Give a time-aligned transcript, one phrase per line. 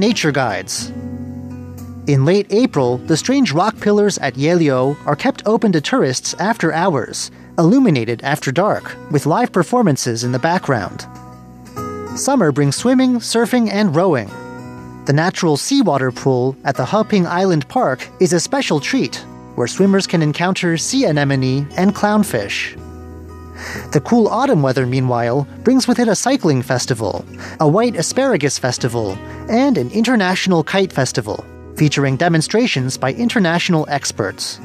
[0.00, 0.90] Nature Guides.
[2.06, 6.72] In late April, the strange rock pillars at Yeliu are kept open to tourists after
[6.72, 11.08] hours, illuminated after dark, with live performances in the background.
[12.16, 14.28] Summer brings swimming, surfing, and rowing.
[15.06, 19.16] The natural seawater pool at the Heping Island Park is a special treat,
[19.56, 22.78] where swimmers can encounter sea anemone and clownfish.
[23.92, 27.24] The cool autumn weather, meanwhile, brings with it a cycling festival,
[27.60, 29.12] a white asparagus festival,
[29.48, 31.44] and an international kite festival,
[31.76, 34.60] featuring demonstrations by international experts.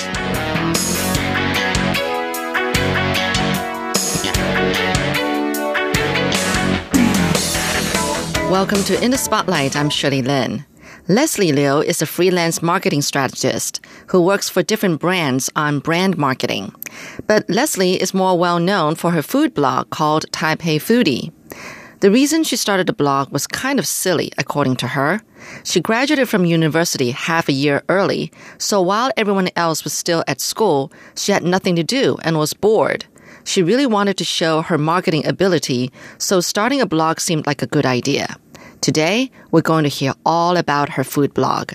[8.51, 9.75] Welcome to In the Spotlight.
[9.75, 10.63] I'm Shirley Lin.
[11.07, 16.73] Leslie Liu is a freelance marketing strategist who works for different brands on brand marketing.
[17.25, 21.31] But Leslie is more well known for her food blog called Taipei Foodie.
[22.01, 25.21] The reason she started the blog was kind of silly, according to her.
[25.63, 30.39] She graduated from university half a year early, so while everyone else was still at
[30.39, 33.05] school, she had nothing to do and was bored.
[33.43, 37.67] She really wanted to show her marketing ability, so starting a blog seemed like a
[37.67, 38.37] good idea.
[38.81, 41.73] Today, we're going to hear all about her food blog.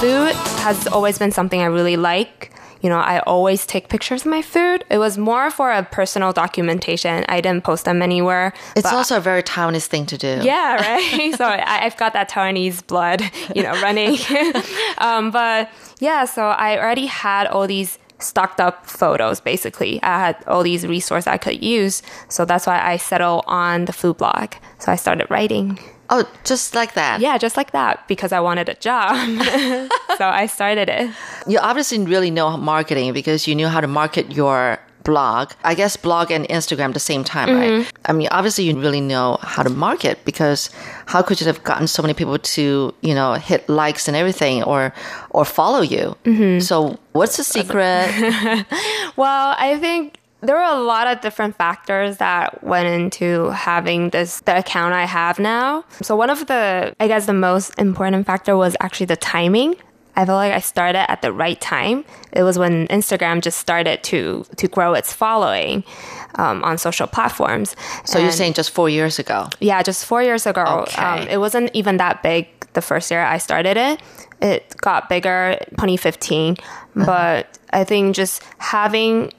[0.00, 2.52] Food has always been something I really like.
[2.82, 4.84] You know, I always take pictures of my food.
[4.90, 7.24] It was more for a personal documentation.
[7.30, 8.52] I didn't post them anywhere.
[8.76, 10.40] It's also a very Taiwanese thing to do.
[10.42, 10.74] yeah,
[11.16, 11.34] right.
[11.34, 13.22] so I, I've got that Taiwanese blood,
[13.54, 14.18] you know, running.
[14.98, 19.40] um, but yeah, so I already had all these stocked up photos.
[19.40, 22.02] Basically, I had all these resources I could use.
[22.28, 24.54] So that's why I settled on the food blog.
[24.78, 25.78] So I started writing.
[26.10, 27.20] Oh, just like that.
[27.20, 29.16] Yeah, just like that because I wanted a job.
[30.18, 31.10] so I started it.
[31.46, 35.52] You obviously really know marketing because you knew how to market your blog.
[35.62, 37.78] I guess blog and Instagram at the same time, Mm-hmm.
[37.82, 37.92] right?
[38.06, 40.70] I mean, obviously you really know how to market because
[41.06, 44.62] how could you have gotten so many people to, you know, hit likes and everything
[44.64, 44.92] or
[45.30, 46.16] or follow you?
[46.24, 46.60] Mm-hmm.
[46.60, 48.08] So, what's the secret?
[49.16, 54.40] Well, I think there were a lot of different factors that went into having this
[54.40, 55.84] the account I have now.
[56.02, 59.76] So one of the I guess the most important factor was actually the timing.
[60.16, 62.04] I feel like I started at the right time.
[62.32, 65.84] It was when Instagram just started to to grow its following
[66.36, 67.76] um, on social platforms.
[68.04, 69.48] so, you're saying just 4 years ago.
[69.60, 70.64] yeah, just four years ago.
[70.88, 71.02] Okay.
[71.02, 74.00] Um, it wasn't even that big the first year I started it.
[74.42, 76.56] It got bigger 2015,
[76.94, 79.32] but I think just having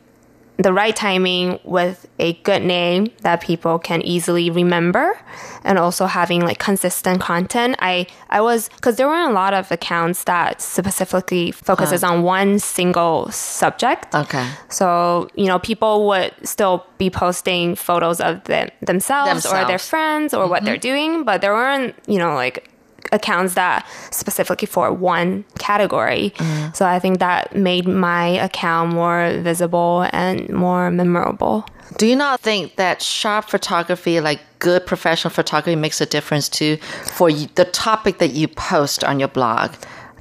[0.58, 5.20] the right timing with a good name that people can easily remember
[5.64, 7.76] and also having like consistent content.
[7.80, 12.16] I i was because there weren't a lot of accounts that specifically focuses uh-huh.
[12.16, 14.14] on one single subject.
[14.16, 14.48] Okay.
[14.70, 20.34] so, you know, people would still be posting photos of them, themselves, or their friends
[20.34, 20.82] or what they're mm-hmm.
[20.82, 22.70] doing, but there weren't, you know, like
[23.12, 26.34] accounts that specifically for one category.
[26.74, 31.66] So I think that made my account more visible and more memorable.
[31.98, 36.78] Do you not think that sharp photography, like good professional photography, makes a difference too
[36.78, 39.72] for the topic that you post on your blog?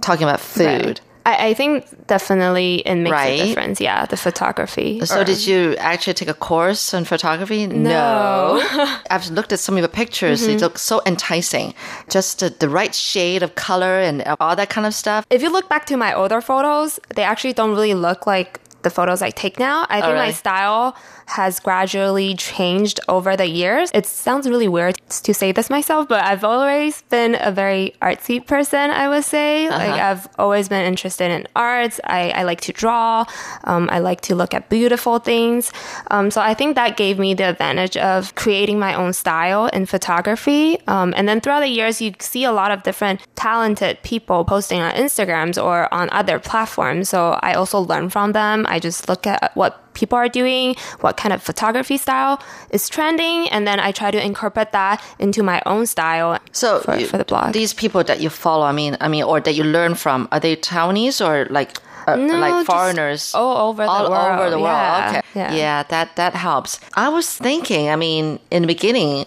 [0.01, 1.01] Talking about food.
[1.27, 3.41] I, I think definitely it makes Right.
[3.41, 3.81] a difference.
[3.81, 5.01] Yeah, the photography.
[5.05, 7.67] So Or- did you actually take a course on photography?
[7.67, 8.63] No.
[9.11, 10.43] I've looked at some of your pictures.
[10.43, 10.61] They mm-hmm.
[10.61, 11.75] look so enticing.
[12.11, 15.27] Just the, the right shade of color and all that kind of stuff.
[15.31, 18.91] if you look back to my older photos, they actually don't really look like the
[18.91, 19.87] photos I take now.
[19.89, 20.95] I oh, think my style
[21.27, 23.91] has gradually changed over the years.
[23.95, 28.45] It sounds really weird to say this myself, but I've always been a very artsy
[28.45, 29.69] person, I would say.
[29.69, 32.01] Like I've always been interested in arts.
[32.05, 33.25] I, I like to draw.
[33.65, 35.73] Um, I like to look at beautiful things.
[36.11, 39.87] Um, so I think that gave me the advantage of creating my own style in
[39.87, 40.79] photography.
[40.87, 44.81] Um, and then throughout the years, you see a lot of different talented people posting
[44.81, 47.09] on Instagrams or on other platforms.
[47.09, 48.67] So I also learn from them.
[48.69, 53.49] I just look at what people are doing, what kind of photography style is trending,
[53.51, 56.39] and then I try to incorporate that into my own style.
[56.53, 57.53] So for, you- for the blog.
[57.53, 60.41] these people that you follow, I mean, I mean, or that you learn from, are
[60.41, 64.39] they Taiwanese or like uh, No, like foreigners all over the all world.
[64.41, 64.67] over the world.
[64.67, 65.55] Yeah, Okay, yeah.
[65.55, 66.79] yeah, that that helps.
[66.95, 67.89] I was thinking.
[67.89, 69.25] I mean, in the beginning.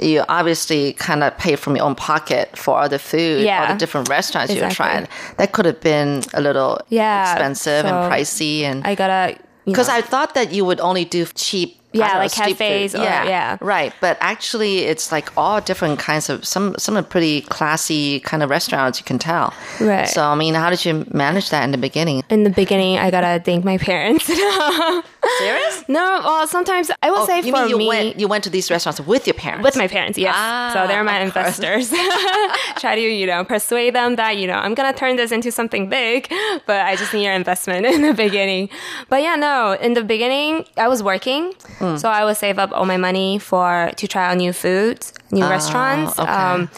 [0.00, 3.74] You obviously kind of pay from your own pocket for all the food, all the
[3.78, 4.76] different restaurants you Exactly.
[4.76, 5.08] trying.
[5.38, 9.36] That could have been a little Yeah, expensive and pricey, and I gotta
[9.68, 11.77] you because know, I thought that you would only do cheap.
[11.92, 13.56] Yeah, know, like cafes or- yeah.
[13.60, 13.94] right.
[14.00, 18.50] But actually, it's like all different kinds of some some are pretty classy kind of
[18.50, 18.98] restaurants.
[19.00, 19.54] You can tell.
[19.80, 20.06] Right.
[20.08, 22.22] So I mean, how did you manage that in the beginning?
[22.28, 24.26] in the beginning, I gotta thank my parents.
[25.38, 25.84] Serious?
[25.88, 27.88] no, well, sometimes I will say Oh, you for mean you me.
[27.88, 29.64] went you went to these restaurants with your parents?
[29.64, 30.34] with my parents, yes.
[30.36, 31.90] Ah, so they're my investors.
[32.78, 35.50] Try to, you know, persuade them that, you know, I'm going to turn this into
[35.50, 36.28] something big,
[36.66, 38.68] but I just need your investment in the beginning.
[39.08, 41.52] But yeah, no, in the beginning, I was working.
[41.78, 41.96] Hmm.
[41.96, 45.44] So I would save up all my money for, to try out new foods, new
[45.44, 46.14] restaurants.
[46.18, 46.68] Ah, Um,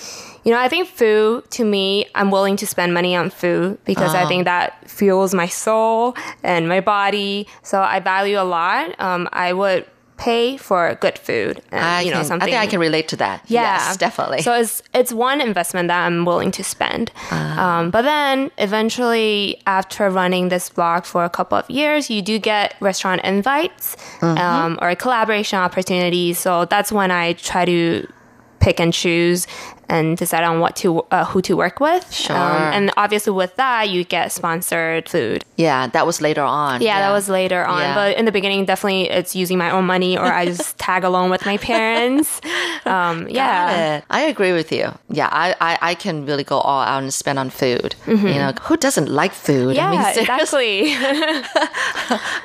[0.44, 4.14] you know, I think food to me, I'm willing to spend money on food because
[4.14, 4.22] Ah.
[4.24, 7.46] I think that fuels my soul and my body.
[7.62, 8.94] So I value a lot.
[8.98, 9.84] Um, I would
[10.20, 12.46] pay for good food and, I you know, can, something.
[12.48, 13.42] I think I can relate to that.
[13.46, 14.42] Yeah, Yes, definitely.
[14.42, 17.10] So it's it's one investment that I'm willing to spend.
[17.30, 17.78] Ah.
[17.80, 22.38] Um, but then eventually, after running this blog for a couple of years, you do
[22.38, 24.38] get restaurant invites Mm-hmm.
[24.38, 26.38] um, or collaboration opportunities.
[26.38, 28.06] So that's when I try to
[28.60, 29.46] pick and choose
[29.90, 32.30] and decide on what to uh, who to work with.
[32.30, 32.36] Um,
[32.76, 35.44] and obviously, with that, you get sponsored food.
[35.56, 36.80] yeah, that was later on.
[36.80, 37.80] Yeah, that was later on.
[37.82, 37.94] Yeah.
[37.94, 41.30] But in the beginning, definitely it's using my own money or I just tag along
[41.30, 42.40] with my parents.
[42.86, 44.00] Um, yeah.
[44.08, 44.86] I agree with you.
[45.10, 47.94] Yeah, I, I, I can really go all out and spend on food.
[48.06, 49.76] You know, who doesn't like food?
[49.76, 49.92] Mm-hmm.
[49.92, 50.94] Yeah, I mean, exactly.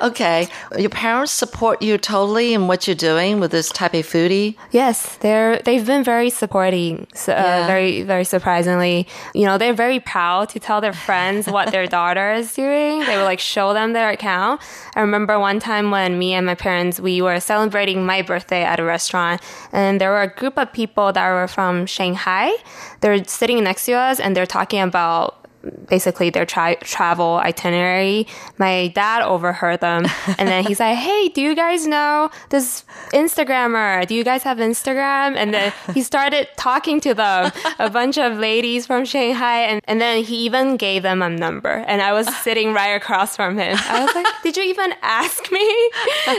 [0.00, 0.48] Okay.
[0.78, 4.56] Your parents support you totally in what you're doing with this type of foodie?
[4.70, 7.06] yes, they're they've been very supporting.
[7.14, 7.66] So, Uh, yeah.
[7.66, 12.32] very very surprisingly, you know, they're very proud to tell their friends what their daughter
[12.32, 13.00] is doing.
[13.00, 14.60] They will like show them their account.
[14.94, 18.80] I remember one time when me and my parents we were celebrating my birthday at
[18.80, 19.42] a restaurant,
[19.72, 22.52] and there were a group of people that were from Shanghai.
[23.00, 25.45] They're sitting next to us, and they're talking about
[25.88, 28.26] basically their tri- travel itinerary.
[28.58, 30.06] My dad overheard them,
[30.38, 34.06] and then he's like, "Hey, do you guys know this Instagrammer?
[34.06, 38.38] Do you guys have Instagram?" And then he started talking to them, a bunch of
[38.38, 41.84] ladies from Shanghai, and, and then he even gave them a number.
[41.86, 43.76] And I was sitting right across from him.
[43.78, 45.90] I was like, "Did you even ask me?"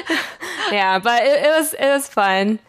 [0.71, 2.59] yeah, but it, it was it was fun.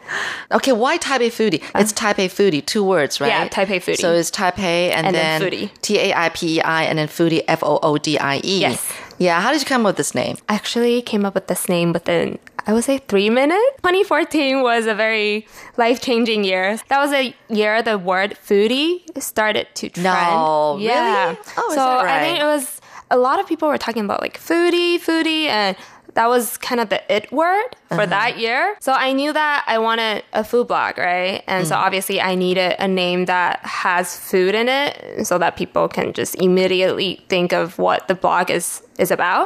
[0.51, 1.63] Okay, why Taipei foodie?
[1.75, 2.13] It's uh-huh.
[2.13, 3.29] Taipei foodie, two words, right?
[3.29, 3.97] Yeah, Taipei foodie.
[3.97, 5.69] So it's Taipei and, And then then, foodie.
[5.81, 8.61] T A I P E I and then foodie F O O D I E.
[8.61, 8.91] Yes.
[9.17, 10.37] Yeah, how did you come up with this name?
[10.47, 13.65] I actually came up with this name within I would say three minutes.
[13.77, 15.47] 2014 was a very
[15.77, 16.77] life changing year.
[16.89, 20.03] That was a year the word foodie started to trend.
[20.03, 20.85] No, really?
[20.85, 21.35] yeah.
[21.57, 22.79] Oh, is so that I think it was
[23.11, 25.75] a lot of people were talking about like foodie, foodie, and
[26.19, 28.05] that was kind of the it word for Uh-huh.
[28.17, 28.75] that year.
[28.81, 31.41] So I knew that I wanted a food blog, right?
[31.47, 31.69] And Mm.
[31.69, 36.11] so obviously I needed a name that has food in it so that people can
[36.11, 39.45] just immediately think of what the blog is is about.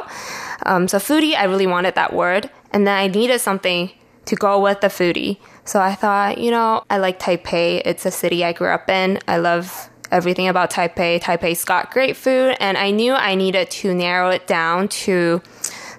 [0.66, 2.50] Um, so foodie, I really wanted that word.
[2.72, 3.82] And then I needed something
[4.30, 5.36] to go with the foodie.
[5.64, 7.82] So I thought, you know, I like Taipei.
[7.90, 9.20] It's a city I grew up in.
[9.28, 11.20] I love everything about Taipei.
[11.26, 15.40] Taipei's got great food, and I knew I needed to narrow it down to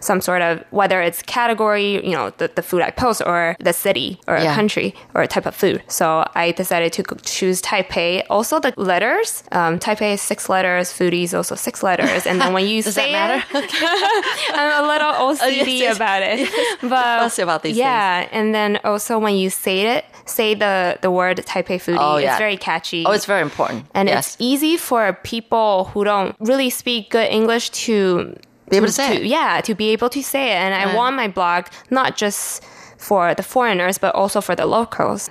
[0.06, 3.74] some sort of whether it's category, you know, the, the food I post or the
[3.74, 5.84] city or a country or a type of food.
[5.88, 8.24] So I decided to choose Taipei.
[8.30, 12.26] Also the letters, um, Taipei is six letters, foodie is also six letters.
[12.26, 13.58] And then when you Does say that matter?
[13.58, 13.72] it,
[14.54, 15.96] I'm a little OCD yes.
[15.96, 16.50] about it.
[16.82, 21.12] But Fussy about these yeah, and then also when you say it, say the the
[21.12, 21.98] word Taipei foodie.
[22.00, 22.32] Oh, yeah.
[22.32, 23.06] It's very catchy.
[23.06, 23.86] Oh, it's very important.
[23.94, 24.36] and yes.
[24.36, 28.36] it's easy for people who don't really speak good English to
[28.70, 29.26] Be able to say it.
[29.26, 30.56] Yeah, to be able to say it.
[30.56, 32.64] And I want my blog not just
[32.98, 35.30] for the foreigners, but also for the locals.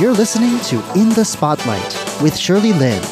[0.00, 3.02] You're listening to In the Spotlight with Shirley Lin.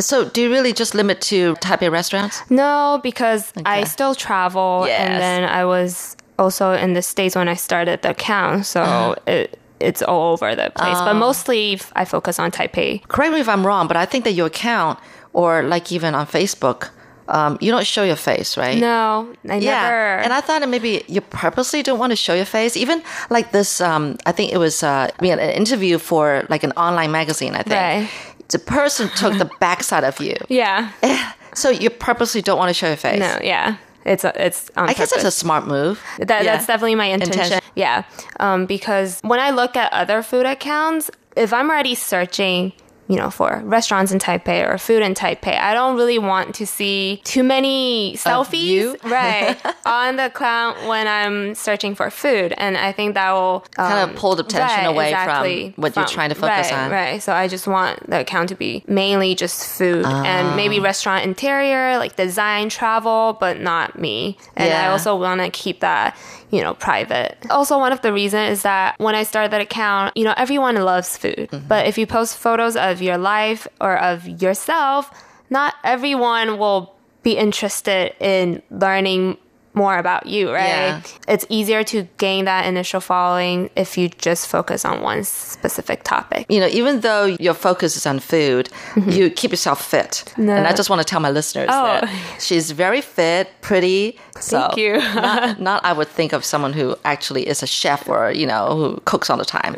[0.00, 2.40] So, do you really just limit to Taipei restaurants?
[2.50, 5.00] No, because I still travel, Yes.
[5.00, 9.14] and then I was also in the states when I started the account, so Uh-huh.
[9.26, 10.96] it, it's all over the place.
[10.98, 11.04] Oh.
[11.04, 13.06] But mostly I focus on Taipei.
[13.08, 14.98] Correct me if I'm wrong, but I think that your account,
[15.32, 16.90] or like even on Facebook,
[17.28, 18.78] um, you don't show your face, right?
[18.78, 20.16] No, I Yeah, never.
[20.24, 22.74] and I thought that maybe you purposely don't want to show your face.
[22.76, 26.64] Even like this, um, I think it was uh, I mean, an interview for like
[26.64, 27.54] an online magazine.
[27.54, 28.08] I think Right.
[28.48, 30.90] the person took the backside of you, yeah.
[31.54, 33.20] so you purposely don't want to show your face.
[33.20, 33.76] No, yeah.
[34.08, 35.22] It's a, it's on I guess purpose.
[35.22, 36.00] that's a smart move.
[36.18, 36.54] That, Yeah.
[36.54, 37.40] That's definitely my intention.
[37.42, 37.60] Intention.
[37.74, 38.04] Yeah.
[38.40, 42.72] Um, because when I look at other food accounts, if I'm already searching
[43.08, 45.58] you know, for restaurants in Taipei or food in Taipei.
[45.58, 51.54] I don't really want to see too many selfies, right, on the account when I'm
[51.54, 54.84] searching for food, and I think that will um, kind of pull the attention right,
[54.86, 56.90] away exactly, from what you're trying to focus right, on.
[56.90, 57.22] Right.
[57.22, 60.56] So I just want the account to be mainly just food and Ah.
[60.56, 64.36] maybe restaurant interior, like design, travel, but not me.
[64.56, 66.16] And I also want to keep that
[66.50, 67.36] you know, private.
[67.50, 70.76] Also, one of the reasons is that when I started that account, you know, everyone
[70.76, 71.48] loves food.
[71.50, 71.68] Mm-hmm.
[71.68, 75.10] But if you post photos of your life or of yourself,
[75.50, 79.36] not everyone will be interested in learning
[79.84, 80.68] more about you, right?
[80.68, 81.00] Yeah.
[81.34, 86.42] It's easier to gain that initial following if you just focus on one specific topic.
[86.54, 88.68] You know, even though your focus is on food,
[89.16, 90.12] you keep yourself fit.
[90.36, 90.52] No.
[90.56, 91.84] And I just want to tell my listeners Oh.
[91.84, 92.02] that
[92.46, 94.18] she's very fit, pretty.
[94.40, 94.92] So Thank you.
[95.28, 98.62] not, not I would think of someone who actually is a chef or, you know,
[98.76, 99.74] who cooks all the time.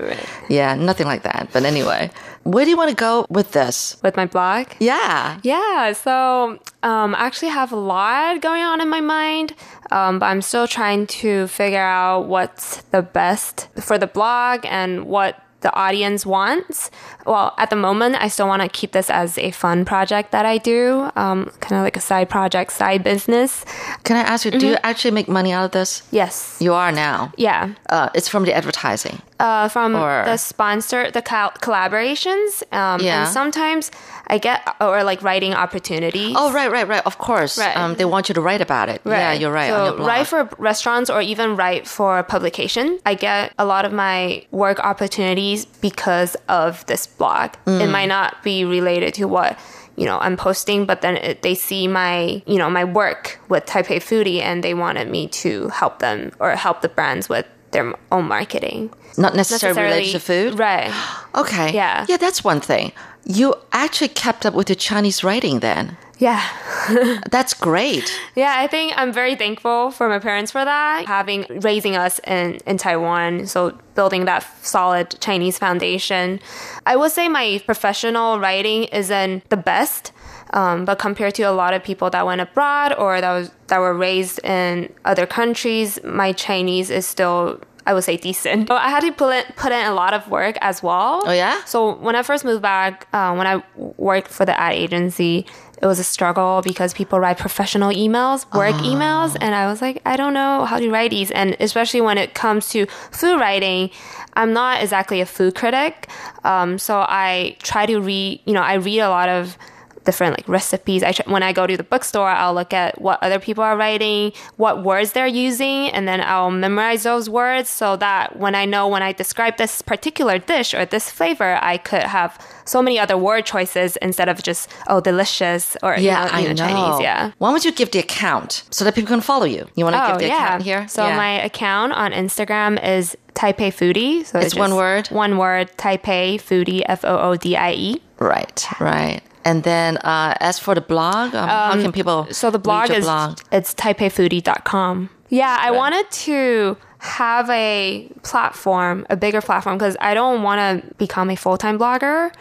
[0.48, 1.48] Yeah, nothing like that.
[1.52, 2.10] But anyway,
[2.44, 3.96] where do you want to go with this?
[4.02, 4.66] With my blog?
[4.78, 5.38] Yeah.
[5.42, 9.54] Yeah, so um, I actually have a lot going on in my mind,
[9.90, 15.04] um, but I'm still trying to figure out what's the best for the blog and
[15.06, 16.90] what the audience wants.
[17.26, 20.46] Well, at the moment, I still want to keep this as a fun project that
[20.46, 23.66] I do, um, kind of like a side project, side business.
[24.04, 26.02] Can I ask you, do you actually make money out of this?
[26.12, 26.56] Yes.
[26.60, 27.32] You are now.
[27.36, 27.74] Yeah.
[27.90, 29.20] Uh, it's from the advertising.
[29.38, 32.62] uh, from Or- the sponsor, the col- collaborations.
[32.72, 33.24] Um, Yeah.
[33.24, 33.90] And sometimes
[34.30, 36.34] I get, or like writing opportunities.
[36.38, 37.04] Oh, right, right, right.
[37.04, 37.58] Of course.
[37.58, 37.76] Right.
[37.76, 39.02] Um, they want you to write about it.
[39.04, 39.68] Yeah, you're right.
[39.70, 40.08] So on your blog.
[40.08, 43.00] write for restaurants or even write for publication.
[43.04, 47.50] I get a lot of my work opportunities because of this blog.
[47.66, 47.90] It Mm.
[47.90, 49.58] might not be related to what
[49.96, 53.66] you know I'm posting, but then it, they see my you know my work with
[53.66, 57.94] Taipei Foodie and they wanted me to help them or help the brands with their
[58.10, 58.90] own marketing.
[59.16, 60.58] Not necessarily, related to food?
[60.58, 60.92] right?
[61.34, 61.72] Okay.
[61.72, 62.06] Yeah.
[62.08, 62.90] Yeah, that's one thing.
[63.24, 65.96] You actually kept up with your Chinese writing then.
[66.20, 66.42] Yeah.
[67.30, 68.12] That's great.
[68.34, 72.58] Yeah, I think I'm very thankful for my parents for that, having raising us in,
[72.66, 73.46] in Taiwan.
[73.46, 76.40] So building that solid Chinese foundation.
[76.84, 80.12] I would say my professional writing isn't the best.
[80.52, 83.78] Um, but compared to a lot of people that went abroad or that was that
[83.78, 88.68] were raised in other countries, my Chinese is still I would say decent.
[88.68, 91.22] But I had to put in, put in a lot of work as well.
[91.24, 91.64] Oh, yeah?
[91.64, 95.46] So when I first moved back, uh, when I worked for the ad agency,
[95.80, 100.02] it was a struggle because people write professional emails, work emails, and I was like,
[100.04, 101.30] I don't know how to write these.
[101.30, 103.90] And especially when it comes to food writing,
[104.34, 106.08] I'm not exactly a food critic.
[106.44, 109.56] Um, so I try to read, you know, I read a lot of
[110.04, 111.02] different like recipes.
[111.02, 113.76] I tr- when I go to the bookstore, I'll look at what other people are
[113.76, 118.64] writing, what words they're using, and then I'll memorize those words so that when I
[118.64, 122.98] know when I describe this particular dish or this flavor, I could have so many
[122.98, 126.54] other word choices instead of just oh delicious or you Yeah, know, I you know.
[126.54, 127.00] know, Chinese.
[127.02, 127.32] Yeah.
[127.38, 129.66] Why don't you give the account so that people can follow you?
[129.76, 130.44] You want to give Oh the yeah.
[130.46, 130.88] account here?
[130.88, 131.16] So Yeah.
[131.16, 134.24] my account on Instagram is Taipei Foodie.
[134.24, 135.08] So It's one word?
[135.08, 135.70] One word.
[135.76, 136.82] Taipei Foodie.
[136.86, 138.02] F O O D I E.
[138.18, 139.20] Right, right.
[139.44, 143.04] And then uh, as for the blog, um, how can people So the blog is
[143.04, 143.40] blog?
[143.50, 145.10] it's taipeifoodie.com.
[145.28, 150.94] Yeah, I wanted to have a platform, a bigger platform, because I don't want to
[150.96, 152.32] become a full time blogger.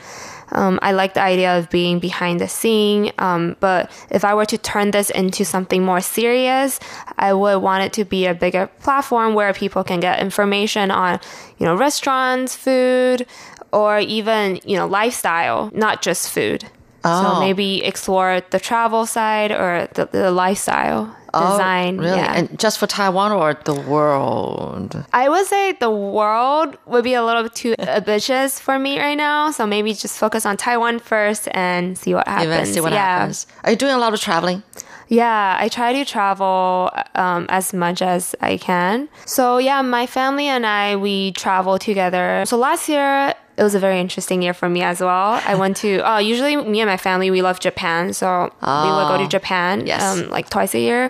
[0.52, 4.48] Um, I like the idea of being behind the scene, um, but if I were
[4.48, 6.80] to turn this into something more serious,
[7.20, 11.20] I would want it to be a bigger platform where people can get information on,
[11.60, 13.28] you know, restaurants, food,
[13.72, 16.66] or even you know lifestyle, not just food.
[17.04, 17.36] Oh.
[17.36, 22.00] So maybe explore the travel side or the, the lifestyle oh, design.
[22.00, 22.18] Oh, really?
[22.18, 22.34] Yeah.
[22.34, 25.04] And just for Taiwan or the world?
[25.14, 29.52] I would say the world would be a little too ambitious for me right now.
[29.52, 32.52] So maybe just focus on Taiwan first and see what happens.
[32.52, 33.20] Even see what yeah.
[33.20, 33.48] happens.
[33.64, 34.64] Are you doing a lot of traveling?
[35.10, 39.10] Yeah, I try to travel um, as much as I can.
[39.26, 42.44] So yeah, my family and I we travel together.
[42.46, 45.42] So last year it was a very interesting year for me as well.
[45.46, 49.08] I went to uh, usually me and my family we love Japan, so we would
[49.10, 50.02] go to Japan Oh, Yes.
[50.04, 51.10] um, like twice a year.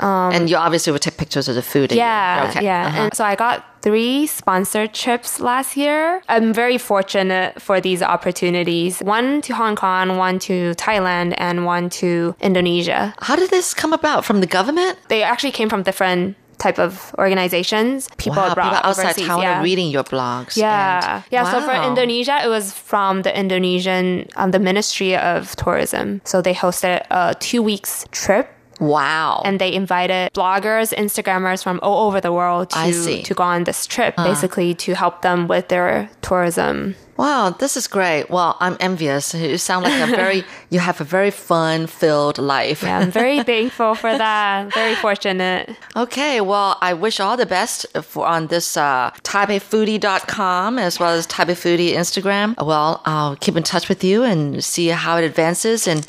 [0.00, 1.92] And you obviously would take pictures of the food.
[1.92, 2.64] Um, Yeah, Okay.
[2.64, 2.86] yeah.
[2.86, 3.02] uh-huh.
[3.02, 6.22] And so I got three sponsored trips last year.
[6.28, 9.00] I'm very fortunate for these opportunities.
[9.00, 13.14] One to Hong Kong, one to Thailand, and one to Indonesia.
[13.20, 14.24] How did this come about?
[14.24, 14.98] From the government?
[15.08, 18.08] They actually came from different type of organizations.
[18.16, 19.58] People wow, abroad, people outside Taiwan yeah.
[19.60, 20.56] are reading your blogs.
[20.56, 21.50] Yeah, and- yeah.
[21.50, 26.20] So for Indonesia, it was from the Indonesian, um, the Ministry of Tourism.
[26.24, 28.48] So they hosted a two weeks trip
[28.80, 29.42] Wow.
[29.44, 33.22] and they invited bloggers, Instagrammers from all over the world to see.
[33.22, 37.86] to go on this trip, basically to help them with their tourism Wow, this is
[37.86, 38.28] great.
[38.28, 39.34] Well, I'm envious.
[39.34, 42.82] You sound like a very, you have a very fun filled life.
[42.82, 44.74] Yeah, I'm very thankful for that.
[44.74, 45.76] Very fortunate.
[45.94, 51.26] Okay, well, I wish all the best for on this uh, TaipeiFoodie.com as well as
[51.26, 52.60] Taipei Foodie Instagram.
[52.64, 56.04] Well, I'll keep in touch with you and see how it advances and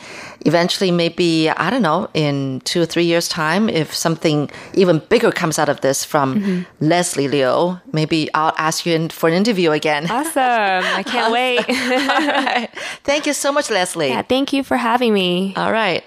[0.46, 5.32] eventually maybe i don't know in two or three years time if something even bigger
[5.32, 6.62] comes out of this from mm-hmm.
[6.80, 10.10] leslie liu maybe i'll ask you in, for an interview again.
[10.10, 10.84] Awesome.
[11.00, 11.68] I can't wait.
[11.68, 12.70] Right.
[13.04, 14.10] Thank you so much leslie.
[14.10, 15.54] Yeah thank you for having me.
[15.56, 16.04] All right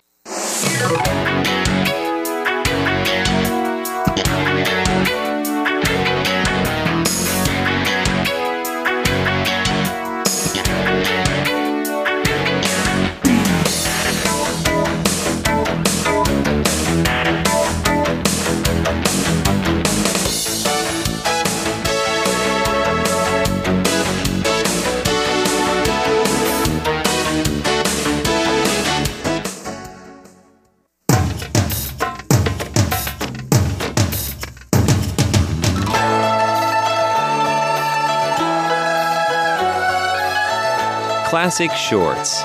[41.49, 42.45] Classic Shorts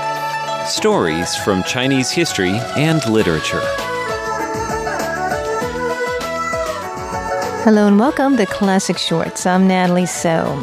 [0.74, 3.60] Stories from Chinese History and Literature.
[7.66, 9.46] Hello and welcome to Classic Shorts.
[9.46, 10.58] I'm Natalie So.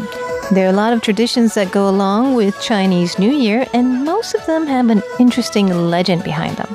[0.53, 4.35] There are a lot of traditions that go along with Chinese New Year, and most
[4.35, 6.75] of them have an interesting legend behind them.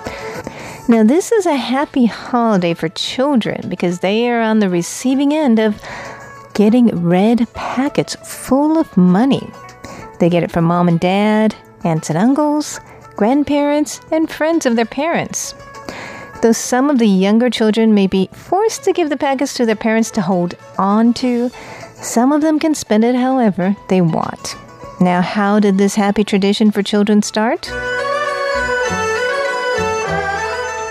[0.88, 5.58] Now, this is a happy holiday for children because they are on the receiving end
[5.58, 5.82] of
[6.54, 9.50] getting red packets full of money.
[10.20, 12.80] They get it from mom and dad, aunts and uncles,
[13.16, 15.54] grandparents, and friends of their parents.
[16.42, 19.76] Though some of the younger children may be forced to give the packets to their
[19.76, 21.50] parents to hold on to,
[21.96, 24.56] some of them can spend it however they want.
[25.00, 27.70] Now, how did this happy tradition for children start?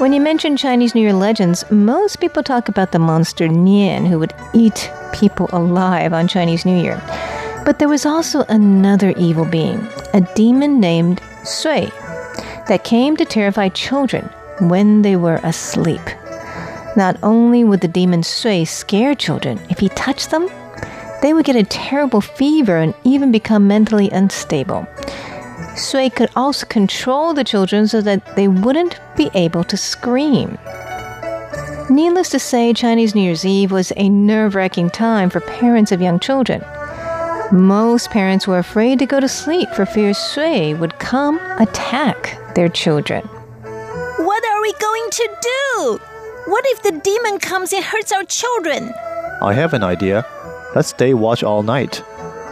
[0.01, 4.19] When you mention Chinese New Year legends, most people talk about the monster Nian who
[4.19, 7.01] would eat people alive on Chinese New Year.
[7.65, 11.91] But there was also another evil being, a demon named Sui,
[12.69, 14.29] that came to terrify children
[14.61, 16.03] when they were asleep.
[16.97, 20.49] Not only would the demon Sui scare children, if he touched them,
[21.23, 24.87] they would get a terrible fever and even become mentally unstable.
[25.75, 30.59] Sui could also control the children so that they wouldn't be able to scream.
[31.91, 36.01] Needless to say, Chinese New Year's Eve was a nerve wracking time for parents of
[36.01, 36.63] young children.
[37.55, 42.69] Most parents were afraid to go to sleep for fear Sui would come attack their
[42.69, 43.23] children.
[43.23, 46.01] What are we going to do?
[46.47, 48.93] What if the demon comes and hurts our children?
[49.41, 50.27] I have an idea.
[50.75, 52.03] Let's stay watch all night.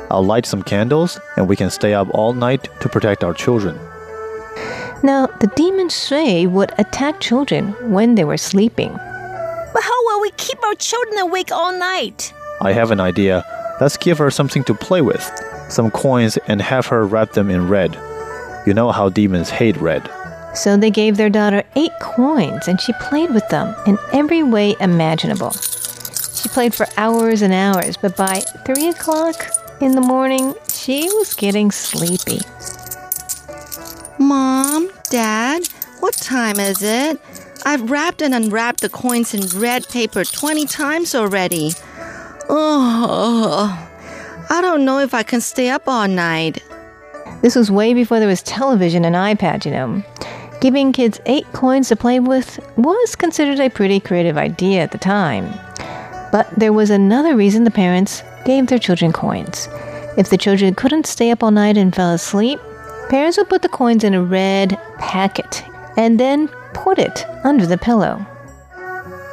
[0.09, 3.75] I'll light some candles and we can stay up all night to protect our children.
[5.03, 8.93] Now, the demon Sui would attack children when they were sleeping.
[8.93, 12.33] But how will we keep our children awake all night?
[12.61, 13.45] I have an idea.
[13.83, 15.29] Let's give her something to play with,
[15.68, 17.99] some coins, and have her wrap them in red.
[18.64, 20.09] You know how demons hate red.
[20.55, 24.77] So they gave their daughter eight coins, and she played with them in every way
[24.79, 25.51] imaginable.
[25.51, 29.35] She played for hours and hours, but by three o'clock
[29.81, 32.38] in the morning, she was getting sleepy.
[34.21, 35.66] Mom, Dad,
[35.99, 37.21] what time is it?
[37.66, 41.73] I've wrapped and unwrapped the coins in red paper 20 times already.
[42.49, 43.89] Oh,
[44.51, 46.63] I don't know if I can stay up all night.
[47.43, 50.03] This was way before there was television and iPad, you know.
[50.61, 54.99] Giving kids eight coins to play with was considered a pretty creative idea at the
[54.99, 55.53] time.
[56.31, 59.69] But there was another reason the parents gave their children coins.
[60.17, 62.61] If the children couldn't stay up all night and fell asleep,
[63.09, 65.65] parents would put the coins in a red packet
[65.97, 68.25] and then put it under the pillow.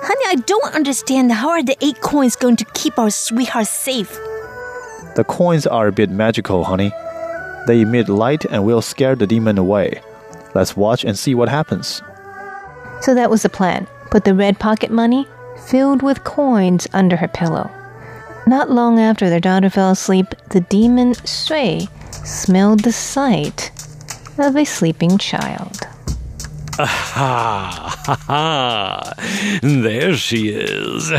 [0.02, 4.12] Honey, I don't understand how are the eight coins going to keep our sweetheart safe?
[5.16, 6.92] The coins are a bit magical, honey.
[7.68, 10.02] They emit light and will scare the demon away.
[10.56, 12.02] Let's watch and see what happens.
[13.02, 13.88] So that was the plan.
[14.10, 15.28] Put the red pocket money
[15.68, 17.70] filled with coins under her pillow.
[18.48, 21.90] Not long after their daughter fell asleep, the demon Sui
[22.24, 23.72] smelled the sight
[24.38, 25.82] of a sleeping child.
[26.80, 27.94] Aha!
[28.06, 29.14] Ha ha!
[29.62, 31.12] There she is.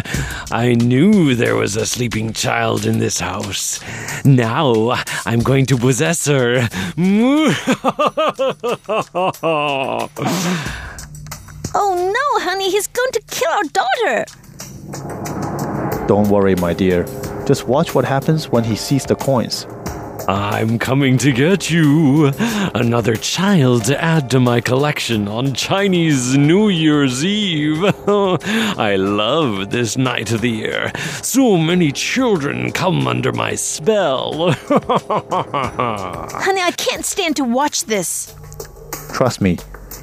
[0.51, 3.79] I knew there was a sleeping child in this house.
[4.25, 4.95] Now
[5.27, 6.67] I'm going to possess her.
[6.97, 7.29] oh
[11.75, 14.25] no, honey, he's going to kill our daughter.
[16.07, 17.05] Don't worry, my dear.
[17.47, 19.67] Just watch what happens when he sees the coins.
[20.29, 22.33] I'm coming to get you.
[22.75, 27.83] Another child to add to my collection on Chinese New Year's Eve.
[28.09, 30.93] I love this night of the year.
[31.23, 34.53] So many children come under my spell.
[34.53, 38.35] Honey, I can't stand to watch this.
[39.13, 39.59] Trust me,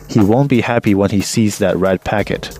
[0.09, 2.57] he won't be happy when he sees that red packet.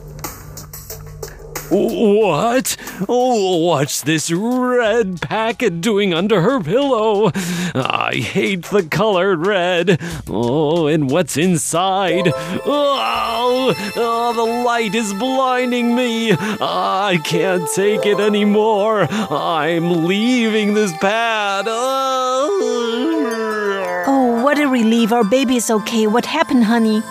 [1.69, 2.77] What?
[3.09, 7.31] Oh, what's this red packet doing under her pillow?
[7.75, 9.99] I hate the color red.
[10.27, 12.31] Oh, and what's inside?
[12.65, 16.31] Oh, oh the light is blinding me.
[16.31, 19.07] I can't take it anymore.
[19.11, 21.65] I'm leaving this pad.
[21.67, 22.53] Oh.
[24.07, 25.11] oh, what a relief.
[25.11, 26.07] Our baby is okay.
[26.07, 27.01] What happened, honey?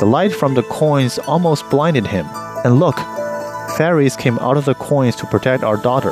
[0.00, 2.26] The light from the coins almost blinded him.
[2.64, 2.98] And look,
[3.80, 6.10] fairies came out of the coins to protect our daughter.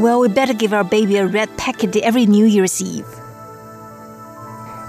[0.00, 3.08] Well, we better give our baby a red packet every New Year's Eve.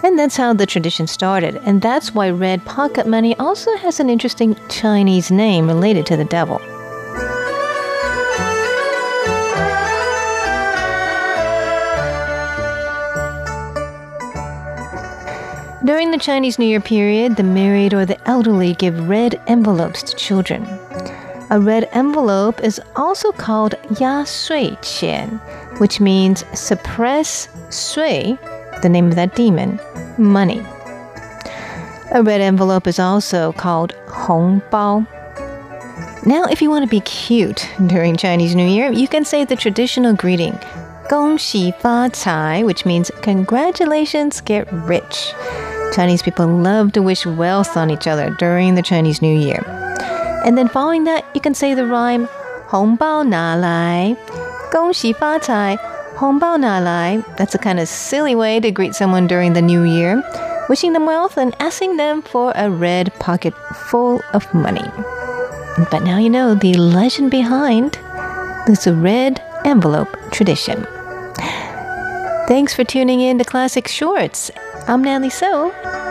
[0.03, 4.11] And that's how the tradition started, and that's why red pocket money also has an
[4.11, 6.61] interesting Chinese name related to the devil.
[15.85, 20.15] During the Chinese New Year period, the married or the elderly give red envelopes to
[20.15, 20.63] children.
[21.51, 25.39] A red envelope is also called Ya Sui Qian,
[25.79, 28.35] which means suppress sui,
[28.81, 29.79] the name of that demon,
[30.17, 30.65] money.
[32.11, 35.05] A red envelope is also called Hong Bao.
[36.25, 39.55] Now, if you want to be cute during Chinese New Year, you can say the
[39.55, 40.59] traditional greeting,
[41.09, 45.31] Gong Xi Fa Cai, which means congratulations, get rich.
[45.92, 49.62] Chinese people love to wish wealth on each other during the Chinese New Year.
[50.44, 52.28] And then following that, you can say the rhyme
[52.66, 54.16] 红包拿来,
[54.70, 55.76] 恭喜发财,
[56.16, 57.20] 红包拿来.
[57.36, 60.22] That's a kind of silly way to greet someone during the new year,
[60.68, 64.88] wishing them wealth and asking them for a red pocket full of money.
[65.90, 67.98] But now you know the legend behind
[68.66, 70.86] this red envelope tradition.
[72.46, 74.50] Thanks for tuning in to Classic Shorts.
[74.87, 76.04] I'm Natalie So.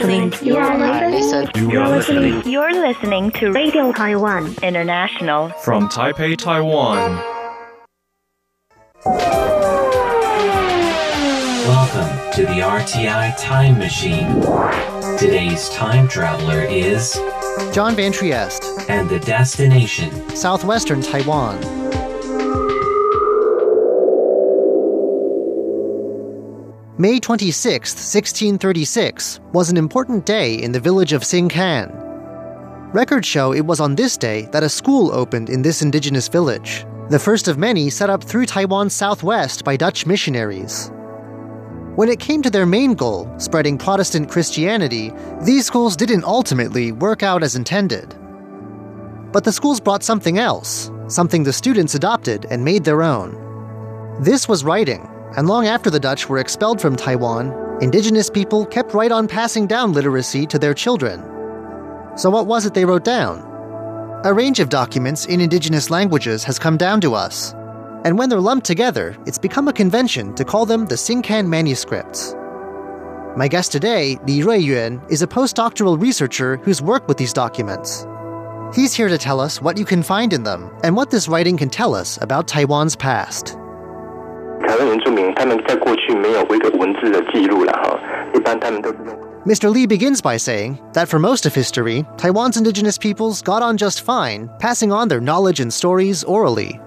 [0.00, 0.34] Listening.
[0.42, 0.76] You are
[1.10, 1.70] listening.
[1.70, 2.48] You are listening.
[2.48, 7.22] You're listening to Radio Taiwan International from Taipei, Taiwan.
[11.68, 14.40] Welcome to the RTI Time Machine.
[15.16, 17.14] Today's time traveler is
[17.72, 21.83] John Van Trieste, and the destination southwestern Taiwan.
[26.96, 31.90] May 26, 1636, was an important day in the village of Sinkan.
[32.94, 36.86] Records show it was on this day that a school opened in this indigenous village,
[37.10, 40.92] the first of many set up through Taiwan's southwest by Dutch missionaries.
[41.96, 45.10] When it came to their main goal, spreading Protestant Christianity,
[45.42, 48.14] these schools didn't ultimately work out as intended.
[49.32, 53.34] But the schools brought something else, something the students adopted and made their own.
[54.20, 58.94] This was writing and long after the Dutch were expelled from Taiwan, indigenous people kept
[58.94, 61.20] right on passing down literacy to their children.
[62.16, 63.40] So, what was it they wrote down?
[64.24, 67.52] A range of documents in indigenous languages has come down to us,
[68.04, 72.34] and when they're lumped together, it's become a convention to call them the Sinkan manuscripts.
[73.36, 78.06] My guest today, Li Ruiyuan, is a postdoctoral researcher who's worked with these documents.
[78.72, 81.56] He's here to tell us what you can find in them and what this writing
[81.56, 83.56] can tell us about Taiwan's past.
[84.67, 87.99] 台湾原住民他们在过去没有一个文字的记录了哈，
[88.35, 89.17] 一般他们都是用。
[89.45, 89.69] Mr.
[89.69, 94.01] Lee begins by saying that for most of history, Taiwan's indigenous peoples got on just
[94.01, 96.79] fine, passing on their knowledge and stories orally.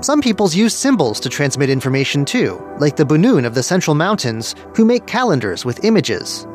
[0.00, 4.54] Some peoples use symbols to transmit information too, like the Bunun of the Central Mountains,
[4.74, 6.46] who make calendars with images.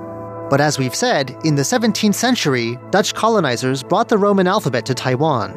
[0.49, 4.95] But as we've said, in the 17th century, Dutch colonizers brought the Roman alphabet to
[4.95, 5.53] Taiwan,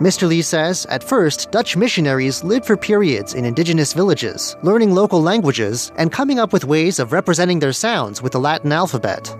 [0.00, 0.28] Mr.
[0.28, 5.90] Lee says at first, Dutch missionaries lived for periods in indigenous villages, learning local languages
[5.96, 9.34] and coming up with ways of representing their sounds with the Latin alphabet.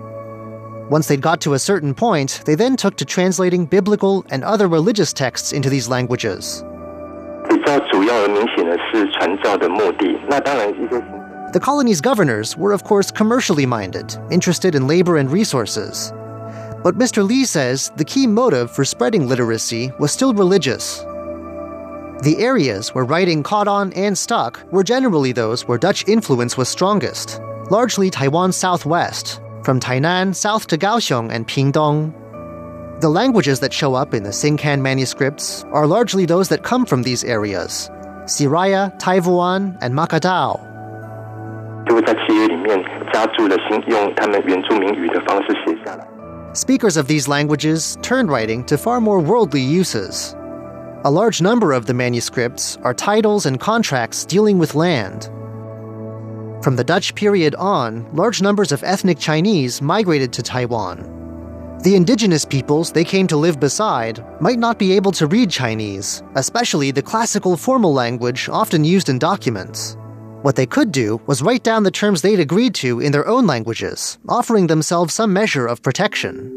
[0.89, 4.67] Once they'd got to a certain point, they then took to translating biblical and other
[4.67, 6.61] religious texts into these languages.
[11.53, 16.11] The colony's governors were, of course, commercially minded, interested in labor and resources.
[16.81, 17.27] But Mr.
[17.27, 20.99] Lee says the key motive for spreading literacy was still religious.
[22.23, 26.69] The areas where writing caught on and stuck were generally those where Dutch influence was
[26.69, 32.13] strongest, largely Taiwan's southwest, from Tainan south to Kaohsiung and Pingdong.
[33.01, 37.03] The languages that show up in the Sinkan manuscripts are largely those that come from
[37.03, 37.89] these areas
[38.25, 40.65] Siraya, Taivoan, and Makatao.
[41.87, 42.79] 就在契约里面
[43.11, 46.18] 加注了新用他们原住民语的方式写下来。
[46.53, 50.33] Speakers of these languages turned writing to far more worldly uses.
[51.05, 55.25] A large number of the manuscripts are titles and contracts dealing with land.
[56.63, 61.77] From the Dutch period on, large numbers of ethnic Chinese migrated to Taiwan.
[61.83, 66.23] The indigenous peoples they came to live beside might not be able to read Chinese,
[66.33, 69.97] especially the classical formal language often used in documents.
[70.42, 73.46] What they could do was write down the terms they'd agreed to in their own
[73.46, 76.52] languages, offering themselves some measure of protection.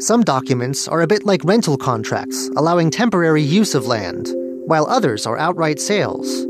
[0.00, 4.28] Some documents are a bit like rental contracts, allowing temporary use of land,
[4.66, 6.44] while others are outright sales.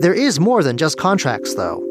[0.00, 1.82] There is more than just contracts, though.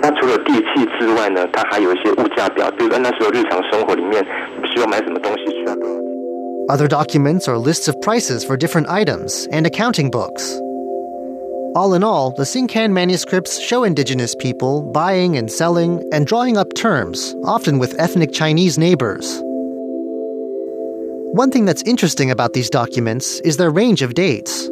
[0.00, 4.24] 那除了地契之外呢，它还有一些物价表，比如说那时候日常生活里面
[4.72, 6.04] 需要买什么东西，需要多少钱。
[6.68, 10.56] Other documents are lists of prices for different items and accounting books.
[11.75, 16.67] All in all, the Sinkan manuscripts show indigenous people buying and selling and drawing up
[16.75, 19.41] terms, often with ethnic Chinese neighbors.
[21.33, 24.67] One thing that's interesting about these documents is their range of dates.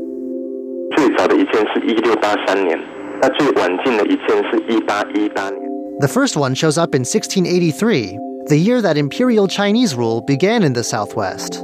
[6.01, 10.73] The first one shows up in 1683, the year that imperial Chinese rule began in
[10.73, 11.63] the Southwest.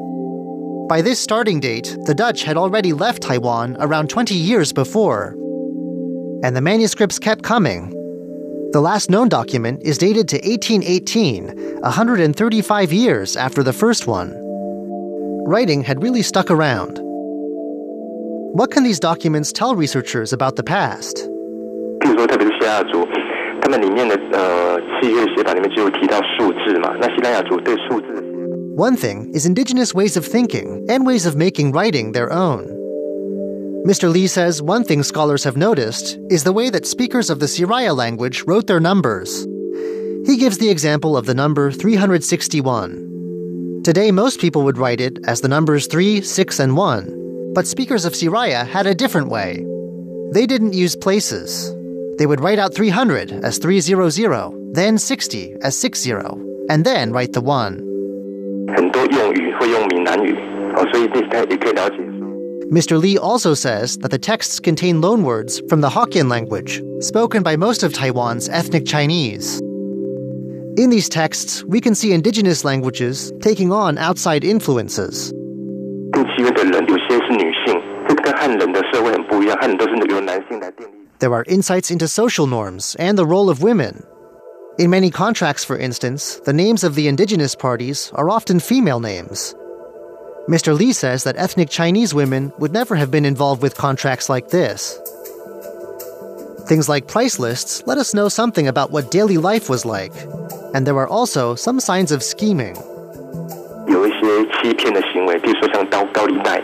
[0.89, 5.35] By this starting date, the Dutch had already left Taiwan around 20 years before.
[6.45, 7.91] And the manuscripts kept coming.
[8.73, 14.33] The last known document is dated to 1818, 135 years after the first one.
[15.47, 16.99] Writing had really stuck around.
[18.55, 21.29] What can these documents tell researchers about the past?
[22.01, 23.07] 譬如说，特别是西拉雅族，
[23.61, 26.95] 他们里面的呃契约写法里面就有提到数字嘛。
[27.01, 28.23] 那西拉雅族对数字的
[28.78, 32.68] One thing is indigenous ways of thinking and ways of making writing their own.
[33.88, 34.08] Mr.
[34.08, 37.96] Lee says one thing scholars have noticed is the way that speakers of the Siraya
[37.96, 39.48] language wrote their numbers.
[40.28, 43.82] He gives the example of the number 361.
[43.84, 48.06] Today, most people would write it as the numbers 3, 6, and 1, but speakers
[48.06, 49.66] of Siraya had a different way.
[50.34, 51.74] They didn't use places.
[52.20, 56.12] They would write out 300 as 300, then 60 as 60,
[56.70, 57.97] and then write the 1.
[58.97, 60.35] 很多用语会用闽南语，
[60.77, 61.97] 哦，所以这他也可以了解。
[62.71, 62.97] Mr.
[62.99, 67.83] Lee also says that the texts contain loanwords from the Hokkien language, spoken by most
[67.83, 69.61] of Taiwan's ethnic Chinese.
[70.79, 75.31] In these texts, we can see indigenous languages taking on outside influences.
[76.13, 80.93] 定契约的人有些是女性，这个跟汉人的社会很不一样，汉人都是由男性来订立。
[81.19, 84.05] There are insights into social norms and the role of women.
[84.79, 89.55] In many contracts, for instance, the names of the indigenous parties are often female names.
[90.49, 90.77] Mr.
[90.77, 94.99] Lee says that ethnic Chinese women would never have been involved with contracts like this.
[96.67, 100.13] Things like price lists let us know something about what daily life was like,
[100.75, 102.75] and there are also some signs of scheming.
[103.87, 106.63] 有一些欺骗的行为，比如说像高高利贷，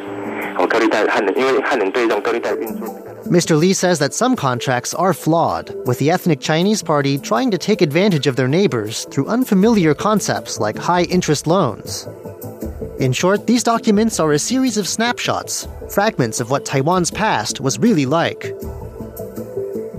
[0.57, 2.89] 哦，高利贷汉人因为汉人对这种高利贷运作。
[3.27, 3.59] Mr.
[3.59, 7.83] Lee says that some contracts are flawed, with the ethnic Chinese party trying to take
[7.83, 12.09] advantage of their neighbors through unfamiliar concepts like high interest loans.
[13.01, 17.79] In short, these documents are a series of snapshots, fragments of what Taiwan's past was
[17.79, 18.55] really like.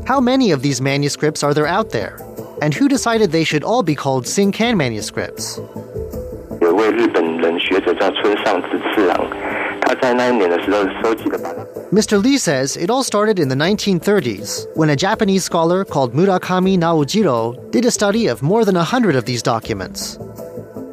[0.05, 2.19] How many of these manuscripts are there out there?
[2.61, 5.59] And who decided they should all be called Xingkan manuscripts?
[6.61, 9.29] 有一位日本人学者叫村上直次郎，
[11.92, 12.22] Mr.
[12.22, 17.70] Lee says it all started in the 1930s when a Japanese scholar called Murakami Naojiro
[17.70, 20.18] did a study of more than 100 of these documents.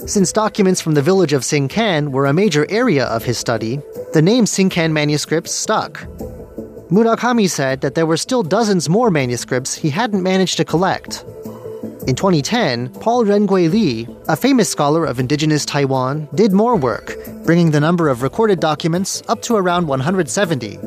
[0.05, 3.79] Since documents from the village of Sinkan were a major area of his study,
[4.13, 6.05] the name Sinkan manuscripts stuck.
[6.89, 11.23] Murakami said that there were still dozens more manuscripts he hadn't managed to collect,
[12.06, 17.70] In 2010, Paul Rengui Li, a famous scholar of indigenous Taiwan, did more work, bringing
[17.70, 20.78] the number of recorded documents up to around 170.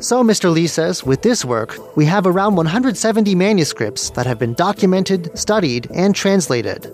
[0.00, 0.52] So, Mr.
[0.52, 5.88] Lee says, with this work, we have around 170 manuscripts that have been documented, studied,
[5.92, 6.86] and translated.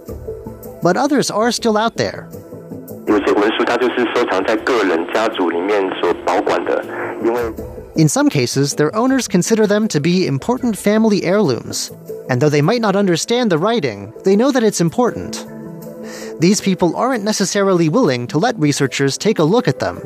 [0.83, 2.28] But others are still out there.
[3.07, 6.83] 有些文书它就是收藏在个人家族里面所保管的，
[7.22, 7.52] 因为
[7.95, 11.91] in some cases, their owners consider them to be important family heirlooms,
[12.30, 15.45] and though they might not understand the writing, they know that it's important.
[16.39, 19.97] These people aren't necessarily willing to let researchers take a look at them.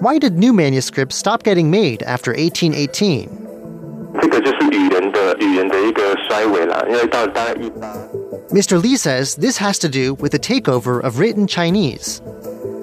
[0.00, 3.28] Why did new manuscripts stop getting made after 1818?
[8.50, 8.82] Mr.
[8.82, 12.20] Lee says this has to do with the takeover of written Chinese.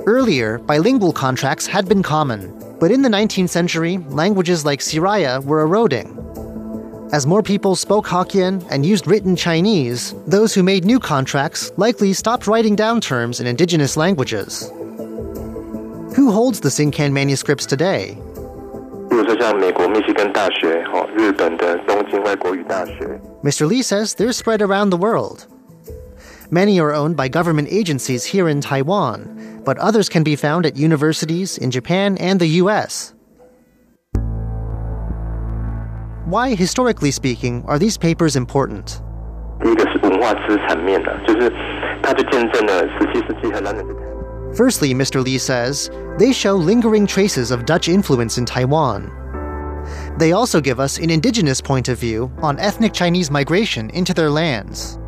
[0.07, 5.59] Earlier, bilingual contracts had been common, but in the 19th century, languages like Siraya were
[5.59, 6.07] eroding.
[7.11, 12.13] As more people spoke Hokkien and used written Chinese, those who made new contracts likely
[12.13, 14.69] stopped writing down terms in indigenous languages.
[16.15, 18.17] Who holds the Sinkan manuscripts today?
[23.43, 23.67] Mr.
[23.67, 25.47] Lee says they're spread around the world,
[26.50, 30.76] Many are owned by government agencies here in Taiwan, but others can be found at
[30.76, 33.14] universities in Japan and the US.
[36.26, 39.00] Why, historically speaking, are these papers important?
[39.62, 41.50] 第一个是文化资产面的，就是
[42.02, 43.94] 它就见证了十七世纪荷兰人的
[44.54, 45.22] Firstly, Mr.
[45.24, 49.11] Lee says, they show lingering traces of Dutch influence in Taiwan.
[50.18, 54.30] They also give us an indigenous point of view on ethnic Chinese migration into their
[54.30, 54.98] lands.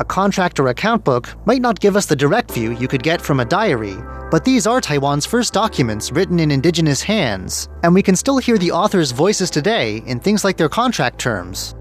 [0.00, 3.20] A contract or account book might not give us the direct view you could get
[3.20, 3.96] from a diary,
[4.30, 8.58] but these are Taiwan's first documents written in indigenous hands, and we can still hear
[8.58, 11.74] the authors' voices today in things like their contract terms.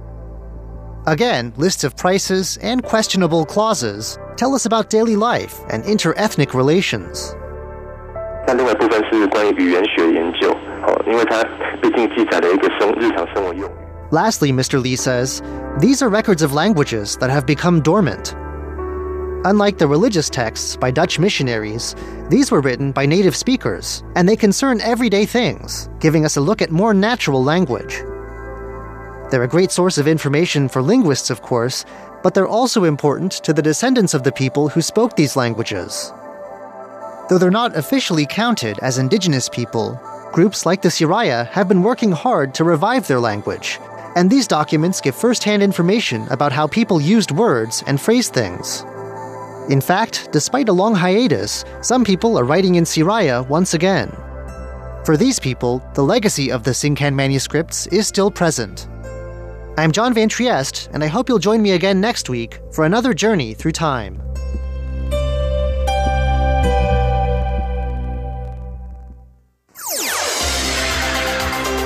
[1.08, 6.54] Again, lists of prices and questionable clauses tell us about daily life and inter ethnic
[6.54, 7.36] relations.
[8.48, 10.52] 那另外一部分是关于语言学研究，
[10.86, 11.44] 哦，因为它
[11.82, 13.79] 毕竟记载了一个生日常生活用语。
[14.13, 14.83] Lastly, Mr.
[14.83, 15.41] Lee says,
[15.79, 18.35] these are records of languages that have become dormant.
[19.45, 21.95] Unlike the religious texts by Dutch missionaries,
[22.29, 26.61] these were written by native speakers, and they concern everyday things, giving us a look
[26.61, 28.03] at more natural language.
[29.31, 31.85] They're a great source of information for linguists, of course,
[32.23, 36.13] but they're also important to the descendants of the people who spoke these languages.
[37.29, 39.99] Though they're not officially counted as indigenous people,
[40.33, 43.79] groups like the Siraya have been working hard to revive their language,
[44.17, 48.85] and these documents give first hand information about how people used words and phrased things.
[49.69, 54.11] In fact, despite a long hiatus, some people are writing in Siraya once again.
[55.05, 58.89] For these people, the legacy of the Sinkan manuscripts is still present.
[59.79, 63.15] I'm John Van Trieste, and I hope you'll join me again next week for another
[63.15, 64.21] journey through time.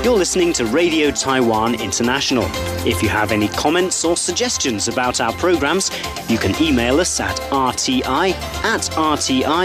[0.04, 2.44] You're listening to Radio Taiwan International.
[2.86, 5.90] If you have any comments or suggestions about our programs,
[6.28, 9.64] you can email us at rti at rti.org.tw.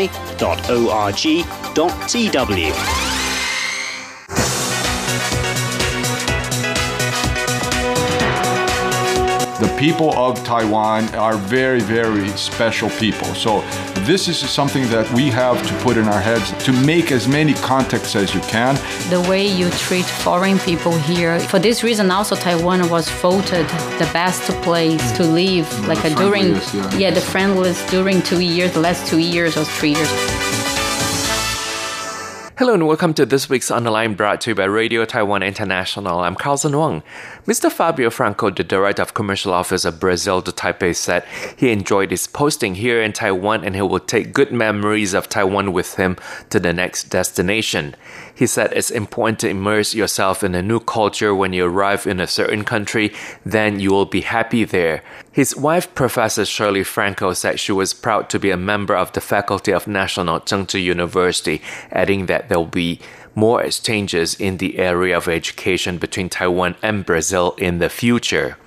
[9.79, 13.33] people of Taiwan are very, very special people.
[13.33, 13.61] So,
[14.09, 17.53] this is something that we have to put in our heads to make as many
[17.53, 18.75] contacts as you can.
[19.09, 21.39] the way you treat foreign people here.
[21.39, 23.67] For this reason, also Taiwan was voted
[24.01, 25.33] the best place to mm.
[25.33, 27.11] live, mm, like the a during friendliest, yeah.
[27.11, 30.68] the friendliest during two years, the last two years or three years.
[32.60, 36.19] Hello and welcome to this week's Online brought to you by Radio Taiwan International.
[36.19, 37.04] I'm Carlson Wong.
[37.45, 37.72] Mr.
[37.72, 41.24] Fabio Franco, the Director of Commercial Office of Brazil to Taipei, said
[41.56, 45.72] he enjoyed his posting here in Taiwan and he will take good memories of Taiwan
[45.72, 46.17] with him
[46.50, 47.95] to the next destination.
[48.36, 52.19] He said it's important to immerse yourself in a new culture when you arrive in
[52.19, 53.13] a certain country,
[53.45, 55.02] then you will be happy there.
[55.39, 59.21] His wife, Professor Shirley Franco, said she was proud to be a member of the
[59.21, 61.62] faculty of National Chengchi University,
[61.93, 62.99] adding that there will be
[63.36, 68.58] more exchanges in the area of education between Taiwan and Brazil in the future.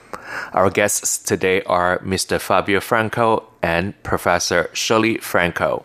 [0.54, 2.40] Our guests today are Mr.
[2.40, 5.84] Fabio Franco and Professor Shirley Franco.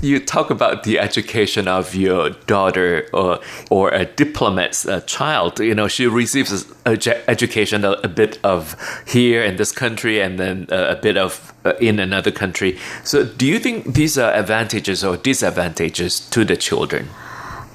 [0.00, 5.58] You talk about the education of your daughter or, or a diplomat's uh, child.
[5.58, 8.76] You know, she receives education a, a bit of
[9.06, 12.78] here in this country and then uh, a bit of uh, in another country.
[13.02, 17.08] So, do you think these are advantages or disadvantages to the children?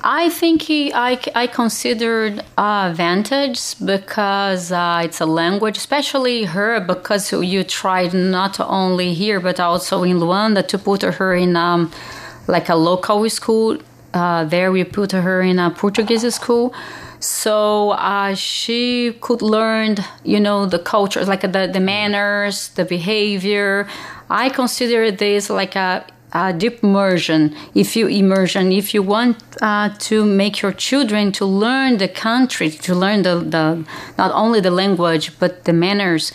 [0.06, 7.64] I think I, I considered advantage because uh, it's a language, especially her, because you
[7.64, 11.90] tried not only here but also in Luanda to put her in um,
[12.48, 13.78] like a local school.
[14.14, 16.74] Uh, there we put her in a Portuguese school.
[17.22, 19.96] So uh, she could learn,
[20.26, 23.88] you know, the culture, like the, the manners, the behavior.
[24.30, 27.56] I consider this like a, a deep immersion.
[27.74, 32.70] If you immersion, if you want uh, to make your children to learn the country,
[32.70, 33.86] to learn the, the
[34.18, 36.32] not only the language but the manners,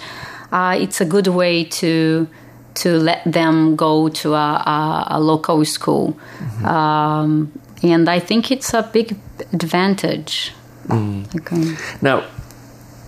[0.53, 2.29] uh, it's a good way to
[2.75, 6.13] to let them go to a, a, a local school.
[6.13, 6.67] Mm-hmm.
[6.67, 9.17] Um, and I think it's a big
[9.53, 10.53] advantage.
[10.87, 11.27] Mm.
[11.41, 11.77] Okay.
[12.03, 12.25] Now,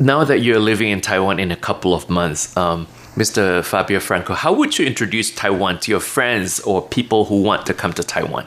[0.00, 3.64] now that you're living in Taiwan in a couple of months, um, Mr.
[3.64, 7.74] Fabio Franco, how would you introduce Taiwan to your friends or people who want to
[7.74, 8.46] come to Taiwan?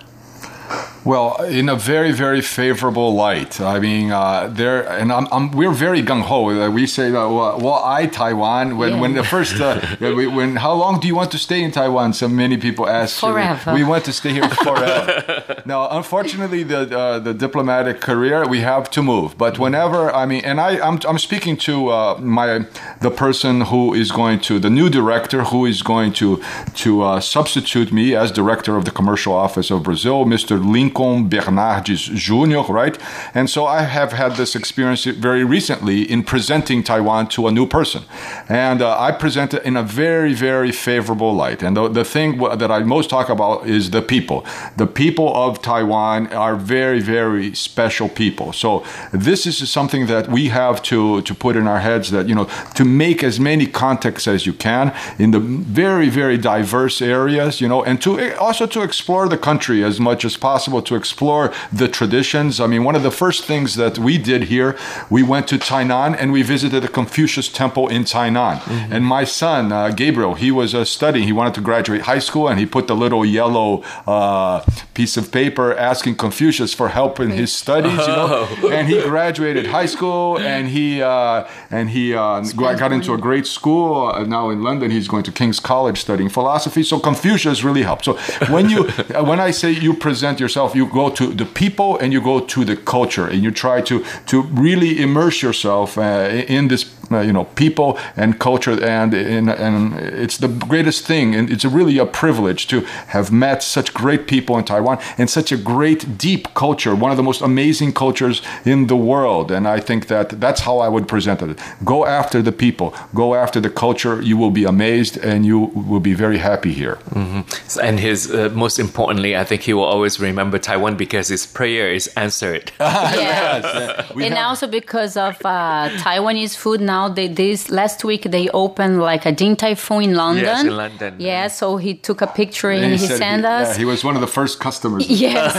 [1.06, 3.60] Well, in a very, very favorable light.
[3.60, 6.50] I mean, uh, there, and I'm, I'm, we're very gung ho.
[6.50, 8.78] Uh, we say, uh, well, well, I Taiwan.
[8.78, 9.02] When, yeah.
[9.02, 12.14] when the first, uh, we, when, how long do you want to stay in Taiwan?
[12.14, 13.20] So many people ask.
[13.20, 13.74] Forever.
[13.74, 15.62] We, we want to stay here forever.
[15.66, 19.38] now, unfortunately, the uh, the diplomatic career, we have to move.
[19.38, 22.66] But whenever, I mean, and I, I'm, I'm speaking to uh, my
[23.02, 26.42] the person who is going to the new director who is going to
[26.76, 30.64] to substitute me as director of the commercial office of Brazil, Mr.
[30.94, 32.98] Lincoln Bernardes Jr., right?
[33.34, 37.68] And so I have had this experience very recently in presenting Taiwan to a new
[37.68, 38.04] person.
[38.50, 41.64] And uh, I present it in a very, very favorable light.
[41.64, 44.46] And the, the thing that I most talk about is the people.
[44.78, 48.54] The people of Taiwan are very, very special people.
[48.54, 52.36] So this is something that we have to, to put in our heads that, you
[52.36, 57.62] know, to make as many contacts as you can in the very, very diverse areas,
[57.62, 61.54] you know, and to also to explore the country as much as possible to explore
[61.72, 62.60] the traditions.
[62.60, 64.78] I mean, one of the first things that we did here,
[65.10, 68.60] we went to Tainan and we visited the Confucius Temple in Tainan.
[68.60, 68.94] Mm-hmm.
[68.94, 71.26] And my son, uh, Gabriel, he was uh, studying.
[71.26, 74.64] He wanted to graduate high school and he put the little yellow uh,
[74.94, 78.48] piece of paper asking Confucius for help in his studies, you know.
[78.64, 78.72] Oh.
[78.72, 83.48] And he graduated high school and he uh, and he uh, got into a great
[83.48, 84.08] school.
[84.08, 86.84] Uh, now in London, he's going to King's College studying philosophy.
[86.84, 88.06] So Confucius really helped.
[88.06, 88.14] So
[88.50, 88.84] when you
[89.32, 92.66] when I say you present yourself, you go to the people and you go to
[92.66, 97.34] the culture and you try to to really immerse yourself uh, in this uh, you
[97.34, 102.06] know people and culture and, and and it's the greatest thing and it's really a
[102.06, 106.96] privilege to have met such great people in Taiwan and such a great deep culture
[106.96, 109.52] one of the most amazing cultures in the world.
[109.52, 111.60] And I think that that's how I would present it.
[111.84, 116.00] Go after the people go after the culture you will be amazed and you will
[116.12, 116.98] be very happy here.
[117.12, 117.42] Mm-hmm.
[117.88, 121.88] and his uh, most importantly I think he will always remember Taiwan because his prayer
[122.00, 122.72] is answered.
[123.24, 124.12] Yes.
[124.12, 124.48] and have...
[124.50, 129.24] also because of uh, Taiwanese food now now they this last week they opened like
[129.32, 130.46] a Din Tai Fung in London.
[130.46, 131.12] Yes, in London.
[131.30, 133.68] Yeah, so he took a picture and, and he, he sent he, us.
[133.68, 135.04] Yeah, he was one of the first customers.
[135.24, 135.56] Yes,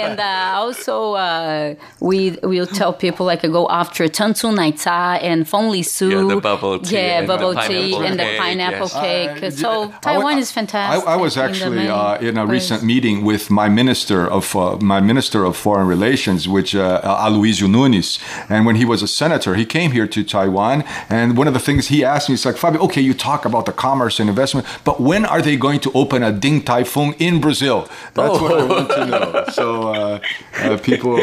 [0.00, 0.94] and uh, also
[1.28, 1.74] uh,
[2.10, 2.18] we
[2.52, 5.00] will tell people like go after Tansu Naita
[5.30, 6.08] and Feng Li Su.
[6.08, 6.96] Yeah, the bubble tea.
[6.96, 9.04] Yeah, bubble tea and the pineapple yes.
[9.04, 9.36] cake.
[9.42, 9.70] Uh, so
[10.06, 11.06] Taiwan I, is fantastic.
[11.08, 12.54] I, I was actually in, uh, in a place.
[12.56, 14.62] recent meeting with my minister of uh,
[14.94, 18.08] my minister of foreign relations, which uh, Aloysio Nunes,
[18.52, 20.84] and when he was a senator, he came here to Taiwan Taiwan.
[21.08, 23.66] And one of the things he asked me is like, Fabio, okay, you talk about
[23.66, 27.14] the commerce and investment, but when are they going to open a Din Tai Fung
[27.14, 27.88] in Brazil?
[28.14, 28.42] That's oh.
[28.42, 29.44] what I want to know.
[29.52, 30.20] So uh,
[30.58, 31.16] uh, people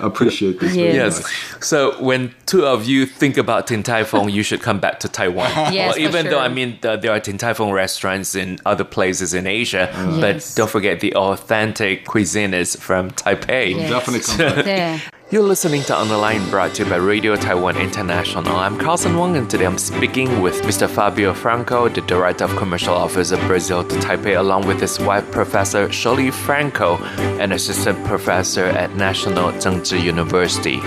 [0.00, 0.74] appreciate this.
[0.74, 0.94] Yes.
[0.94, 1.64] yes.
[1.64, 5.08] So when two of you think about Din Tai Fung, you should come back to
[5.08, 5.50] Taiwan.
[5.72, 6.30] yes, well, even sure.
[6.32, 9.90] though I mean the, there are Din Tai Fung restaurants in other places in Asia,
[9.92, 10.20] mm.
[10.20, 13.74] but don't forget the authentic cuisine is from Taipei.
[13.74, 13.90] Yes.
[13.90, 14.66] Definitely come back.
[14.66, 15.00] yeah.
[15.30, 18.56] You're listening to On the Line brought to you by Radio Taiwan International.
[18.56, 20.88] I'm Carlson Wong and today I'm speaking with Mr.
[20.88, 25.30] Fabio Franco, the Director of Commercial Office of Brazil to Taipei, along with his wife,
[25.30, 26.96] Professor Shirley Franco,
[27.42, 30.80] an assistant professor at National Chengchi University.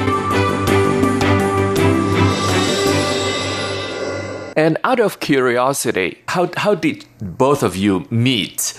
[4.57, 8.73] And out of curiosity, how, how did both of you meet?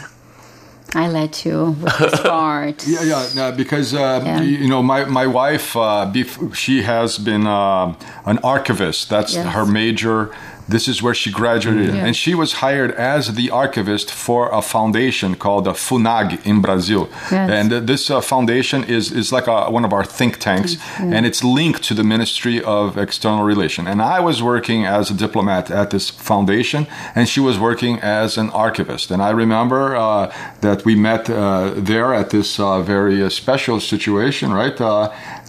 [0.95, 1.77] I let you
[2.09, 2.87] start.
[2.87, 4.41] yeah, yeah, no, because uh, yeah.
[4.41, 6.13] you know my my wife, uh,
[6.53, 7.95] she has been uh,
[8.27, 9.09] an archivist.
[9.09, 9.55] That's yes.
[9.55, 10.35] her major
[10.69, 11.95] this is where she graduated.
[11.95, 12.07] Yeah.
[12.07, 17.09] And she was hired as the archivist for a foundation called the FUNAG in Brazil.
[17.31, 17.51] Yes.
[17.51, 21.15] And uh, this uh, foundation is, is like a, one of our think tanks, yeah.
[21.15, 23.87] and it's linked to the Ministry of External Relation.
[23.87, 28.39] And I was working as a diplomat at this foundation, and she was working as
[28.39, 29.11] an archivist.
[29.11, 33.81] And I remember uh, that we met uh, there at this uh, very uh, special
[33.81, 34.81] situation, right?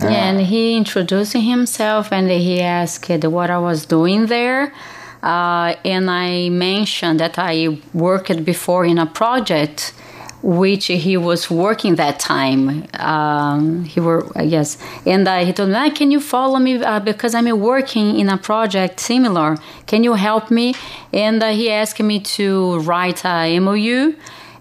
[0.01, 4.73] Yeah, and he introduced himself and he asked what I was doing there.
[5.21, 9.93] Uh, and I mentioned that I worked before in a project
[10.41, 12.85] which he was working that time.
[12.99, 16.83] Um, he were, I guess, and uh, he told me, ah, "Can you follow me
[16.83, 19.55] uh, because I'm working in a project similar?
[19.87, 20.75] Can you help me?"
[21.13, 24.15] And uh, he asked me to write a MOU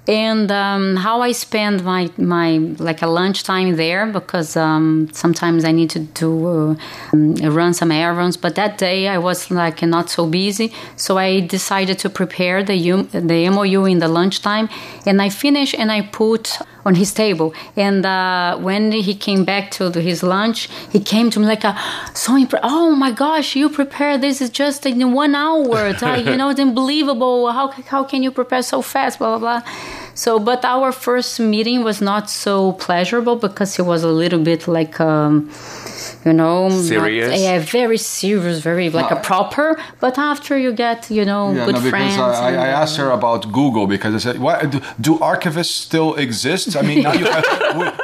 [0.09, 5.70] and um, how I spend my my like a lunchtime there because um, sometimes I
[5.72, 6.74] need to do uh,
[7.12, 8.36] run some errands.
[8.36, 12.78] But that day I was like not so busy, so I decided to prepare the
[13.12, 14.68] the MOU in the lunchtime,
[15.07, 17.55] and I finished and I put on his table.
[17.76, 21.76] And uh, when he came back to his lunch, he came to me like, a,
[22.14, 22.64] so impressed.
[22.64, 25.89] Oh my gosh, you prepared this is just in one hour.
[26.18, 27.51] you know, it's unbelievable.
[27.53, 29.18] How how can you prepare so fast?
[29.18, 29.72] Blah blah blah.
[30.14, 34.68] So, but our first meeting was not so pleasurable because he was a little bit
[34.68, 35.51] like, um,
[36.25, 37.31] you know, serious.
[37.31, 39.81] Not, yeah, very serious, very like no, a proper.
[40.01, 42.18] But after you get, you know, yeah, good no, friends.
[42.18, 46.14] I, I, I, asked her about Google because I said, why, do, do archivists still
[46.14, 46.77] exist?
[46.77, 47.45] I mean, now you have,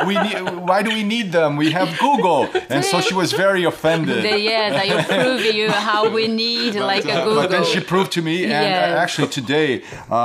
[0.06, 0.38] we, we need,
[0.68, 1.56] why do we need them?
[1.56, 2.48] We have Google.
[2.68, 4.24] And so she was very offended.
[4.24, 7.36] The, yes, I prove you how we need but, like a Google.
[7.36, 8.98] But then she proved to me, and yes.
[8.98, 10.16] actually today, uh,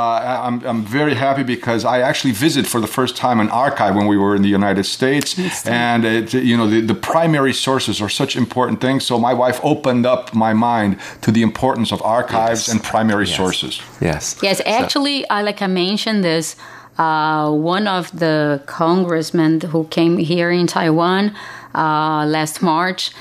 [0.43, 4.07] I'm, I'm very happy because I actually visit for the first time an archive when
[4.07, 7.53] we were in the United States, and it, you know the, the primary
[7.83, 9.05] sources are such important things.
[9.05, 12.69] So my wife opened up my mind to the importance of archives yes.
[12.71, 13.37] and primary yes.
[13.37, 13.81] sources.
[13.99, 14.37] Yes.
[14.41, 14.61] Yes.
[14.65, 15.27] Actually, so.
[15.29, 16.55] I like I mentioned this.
[16.97, 21.33] Uh, one of the congressmen who came here in Taiwan
[21.75, 23.11] uh, last March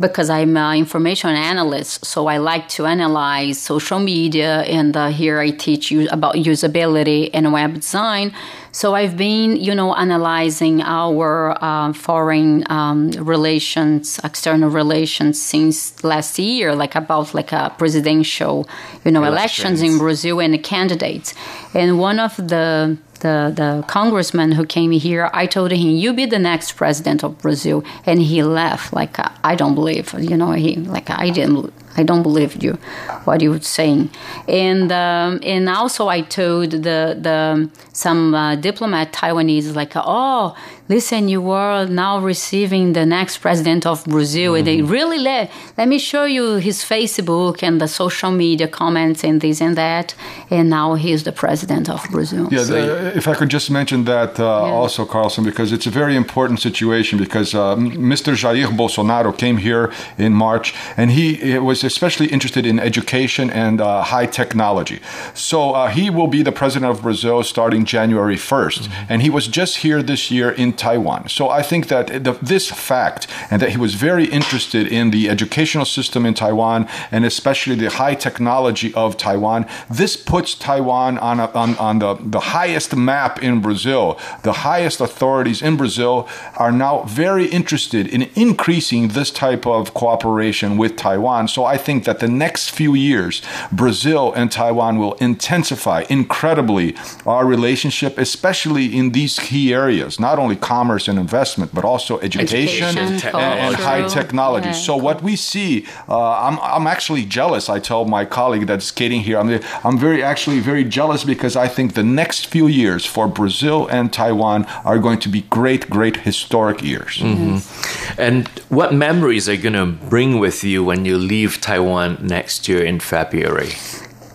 [0.00, 5.38] because I'm an information analyst, so I like to analyze social media, and uh, here
[5.38, 8.32] I teach you about usability and web design.
[8.72, 16.38] So I've been, you know, analyzing our uh, foreign um, relations, external relations since last
[16.38, 18.66] year, like about like a presidential,
[19.04, 21.34] you know, elections, elections in Brazil and the candidates.
[21.74, 26.26] And one of the the, the congressman who came here, I told him, "You be
[26.26, 30.52] the next president of Brazil," and he laughed like, "I don't believe," you know.
[30.52, 32.78] He like, "I didn't I don't believe you,
[33.24, 34.10] what you were saying.
[34.48, 40.56] And um, and also I told the the some uh, diplomat Taiwanese like, oh,
[40.88, 44.58] listen, you are now receiving the next president of Brazil, mm-hmm.
[44.58, 44.92] and they mm-hmm.
[44.92, 49.60] really let let me show you his Facebook and the social media comments and this
[49.60, 50.14] and that,
[50.50, 52.48] and now he's the president of Brazil.
[52.50, 54.78] Yeah, so, the, if I could just mention that uh, yeah.
[54.80, 58.34] also, Carlson, because it's a very important situation because uh, Mr.
[58.34, 63.80] Jair Bolsonaro came here in March, and he was was especially interested in education and
[63.80, 65.00] uh, high technology.
[65.34, 68.80] So uh, he will be the president of Brazil starting January 1st.
[68.80, 69.12] Mm-hmm.
[69.12, 71.28] And he was just here this year in Taiwan.
[71.28, 75.28] So I think that the, this fact and that he was very interested in the
[75.28, 81.40] educational system in Taiwan and especially the high technology of Taiwan, this puts Taiwan on,
[81.40, 84.18] a, on, on the, the highest map in Brazil.
[84.42, 90.76] The highest authorities in Brazil are now very interested in increasing this type of cooperation
[90.76, 91.48] with Taiwan.
[91.48, 97.46] So I think that the next few years, Brazil and Taiwan will intensify incredibly our
[97.46, 102.98] relationship, especially in these key areas, not only commerce and investment, but also education, education
[102.98, 104.68] and, and, high technology.
[104.68, 104.88] Yeah.
[104.88, 107.68] So what we see, uh, I'm, I'm actually jealous.
[107.68, 111.68] I tell my colleague that's skating here, I'm, I'm very actually very jealous because I
[111.68, 116.16] think the next few years for Brazil and Taiwan are going to be great, great
[116.28, 117.18] historic years.
[117.18, 118.20] Mm-hmm.
[118.20, 122.68] And what memories are you going to bring with you when you leave Taiwan next
[122.68, 123.72] year in February?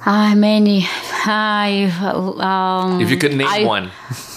[0.06, 0.86] Uh, many.
[1.26, 1.92] I
[2.40, 3.92] um, if you could name I, one.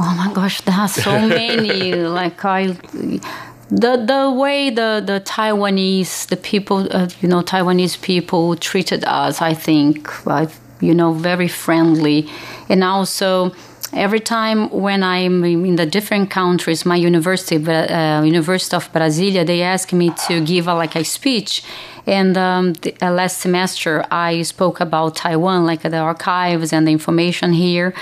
[0.00, 1.92] Oh my gosh, there are so many.
[2.20, 2.68] like I,
[3.68, 9.42] the the way the the Taiwanese, the people, uh, you know, Taiwanese people treated us.
[9.42, 10.46] I think, uh,
[10.80, 12.30] you know, very friendly,
[12.68, 13.52] and also
[13.92, 19.62] every time when I'm in the different countries, my university, uh, University of Brasilia, they
[19.62, 21.62] ask me to give a, like a speech.
[22.08, 26.92] And um, the, uh, last semester, I spoke about Taiwan, like the archives and the
[26.92, 27.92] information here.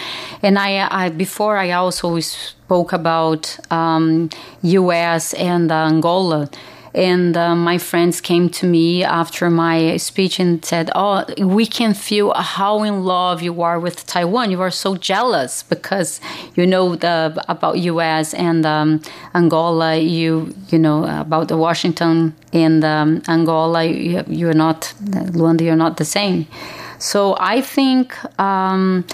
[0.43, 4.31] And I, I before I also spoke about um,
[4.63, 5.35] U.S.
[5.35, 6.49] and Angola
[6.97, 11.93] and uh, my friends came to me after my speech and said, Oh, we can
[11.93, 14.51] feel how in love you are with Taiwan.
[14.51, 16.21] You are so jealous because
[16.55, 19.03] you know the, about US and um,
[19.35, 25.77] Angola, you, you know, about the Washington and um, Angola, you, you're not, Luanda, you're
[25.77, 26.47] not the same.
[26.99, 29.05] So I think um,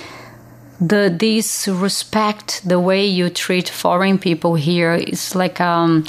[0.80, 6.04] the this respect, the way you treat foreign people here is like um,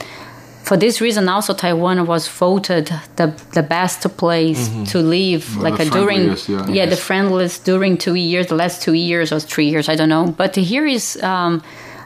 [0.63, 2.85] for this reason, also Taiwan was voted
[3.17, 4.83] the the best place Mm-hmm.
[4.91, 6.85] to live, Well, like uh, during friendliest, yeah.
[6.89, 10.25] the friendliest during two years, the last two years or three years, I don't know.
[10.37, 11.61] But here is um,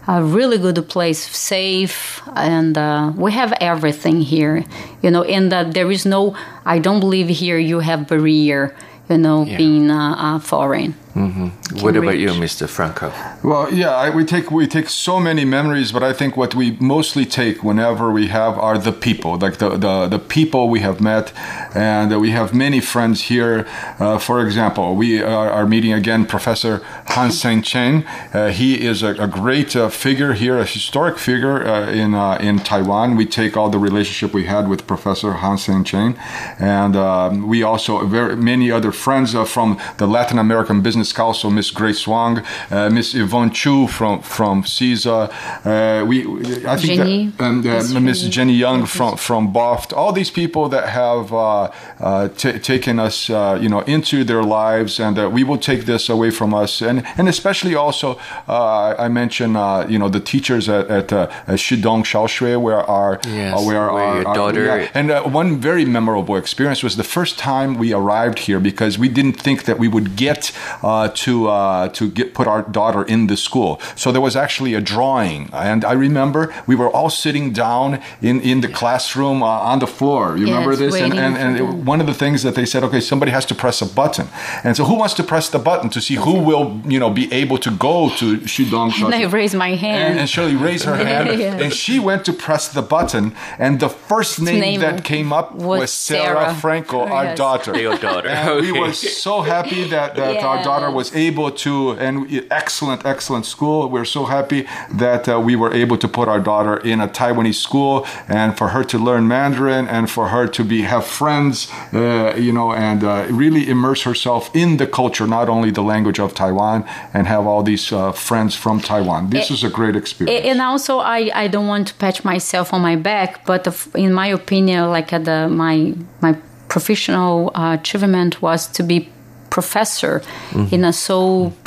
[0.08, 4.64] a really good place, safe, and uh, we have everything here.
[5.04, 6.34] You know, and that there is no.
[6.66, 8.74] I don't believe here you have barrier.
[9.10, 9.58] You know, Yeah.
[9.58, 10.94] being uh, uh, foreign.
[11.18, 11.48] Hmm
[11.84, 12.30] What about you.
[12.30, 12.68] Mr.
[12.70, 13.12] Franco?
[13.44, 16.78] Well, yeah, I, we take we take so many memories, but I think what we
[16.80, 21.02] mostly take whenever we have are the people, like the the, the people we have
[21.02, 21.34] met,
[21.76, 23.66] and we have many friends here.
[24.00, 26.82] Uh, for example, we are, are meeting again Professor
[27.16, 28.06] Han Seng Chen.
[28.34, 32.38] Uh, he is a, a great uh, figure here, a historic figure uh, in uh,
[32.40, 33.16] in Taiwan.
[33.18, 36.16] We take all the relationship we had with Professor Han Seng Chen,
[36.60, 41.50] and um, we also very many other friends uh, from the Latin American Business Council,
[41.52, 45.30] Miss Grace Wang, uh, Miss Yvonne Chu from from CISA.
[45.66, 46.26] Uh, we,
[46.66, 47.28] I think Jenny.
[47.38, 49.94] that, and uh, Miss Jenny Young from from BOFT.
[49.94, 54.44] All these people that have uh, uh, t- taken us, uh, you know, into their
[54.44, 58.96] lives, and uh, we will take this away from us, and and especially also, uh,
[58.98, 63.54] I mentioned, uh, you know, the teachers at, at uh, Shidong Shaoshui, where our Yes,
[63.60, 66.96] uh, where, where our, your our- daughter- yeah, and uh, one very memorable experience was
[66.96, 70.52] the first time we arrived here because we didn't think that we would get
[70.84, 73.72] uh, to uh, to get put our daughter in the school.
[73.96, 77.88] So there was actually a drawing, and I remember we were all sitting down
[78.22, 80.38] in, in the classroom uh, on the floor.
[80.38, 80.96] You remember this?
[81.06, 83.56] And, and, and it- one of the things that they said, okay, somebody has to
[83.64, 84.28] press a button,
[84.66, 87.26] and so who wants to press the button to see who will you know be
[87.42, 88.88] able to go to Shudong?
[89.08, 90.04] And I raised my hand.
[90.12, 91.62] And, and Shirley raised her hand, Yeah.
[91.64, 93.26] and she went to press the button,
[93.60, 96.56] and the first name, name that came up was, was Sarah, Sarah.
[96.64, 97.38] Franco, our Yes.
[97.38, 97.72] daughter.
[97.78, 98.30] Your daughter.
[98.30, 102.14] And we were so happy that, that our daughter was able to, and
[102.52, 103.90] excellent, excellent school.
[103.90, 107.56] We're so happy that uh, we were able to put our daughter in a Taiwanese
[107.68, 112.34] school, and for her to learn Mandarin, and for her to be have friends, uh,
[112.38, 116.34] you know, and uh, really immerse herself in the culture, not only the language of
[116.34, 116.84] Taiwan,
[117.14, 119.30] and have all these uh, friends from Taiwan.
[119.30, 120.46] This Eh, was a great experience.
[120.46, 123.74] A- And also, I, I don't want to pat myself on my back, but the,
[123.96, 126.34] in my opinion, like uh, the my my
[126.70, 129.10] professional uh, achievement was to be
[129.58, 130.14] professor
[130.54, 130.68] Mhm.
[130.76, 131.18] in a so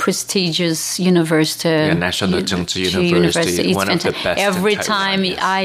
[0.03, 0.81] prestigious
[1.13, 1.69] university.
[1.69, 2.81] Yeah, National Chengchi
[3.21, 4.25] University, It's one of the fantastic.
[4.25, 5.39] best in Every Taiwan, time yes.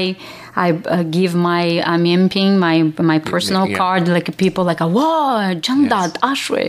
[0.66, 2.76] I uh, give my uh, mianping, my
[3.12, 3.76] my personal yeah.
[3.80, 6.00] card, like people like, wow, Janda
[6.30, 6.66] Ashui.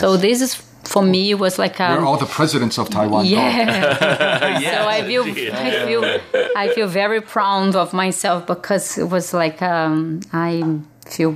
[0.00, 0.20] So Yes.
[0.24, 0.52] this is
[0.92, 3.30] for me it was like a Where all the presidents of Taiwan go.
[3.36, 3.98] yeah.
[4.72, 5.24] so I feel,
[5.68, 6.02] I feel,
[6.62, 10.50] I feel very proud of myself because it was like um, I
[11.14, 11.32] feel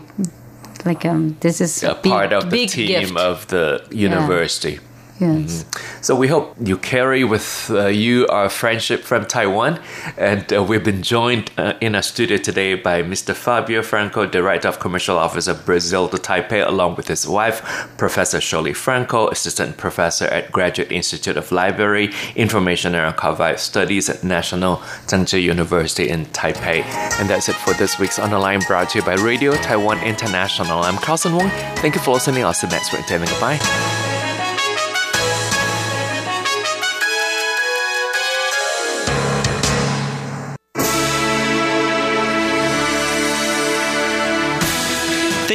[0.87, 3.17] like um, this is a big, part of the team gift.
[3.17, 4.81] of the university.
[5.21, 5.67] Yes.
[6.01, 9.79] So we hope you carry with uh, you our friendship from Taiwan,
[10.17, 13.35] and uh, we've been joined uh, in our studio today by Mr.
[13.35, 17.61] Fabio Franco, Director of Commercial Office of Brazil to Taipei, along with his wife,
[17.99, 24.25] Professor Shirley Franco, Assistant Professor at Graduate Institute of Library, Information and Archival Studies at
[24.25, 26.83] National Chengchi University in Taipei.
[27.21, 30.03] And that's it for this week's On the Line, brought to you by Radio Taiwan
[30.03, 30.81] International.
[30.81, 31.51] I'm Carlson Wong.
[31.77, 32.43] Thank you for listening.
[32.43, 33.07] I'll see you next week.
[33.07, 34.10] Goodbye.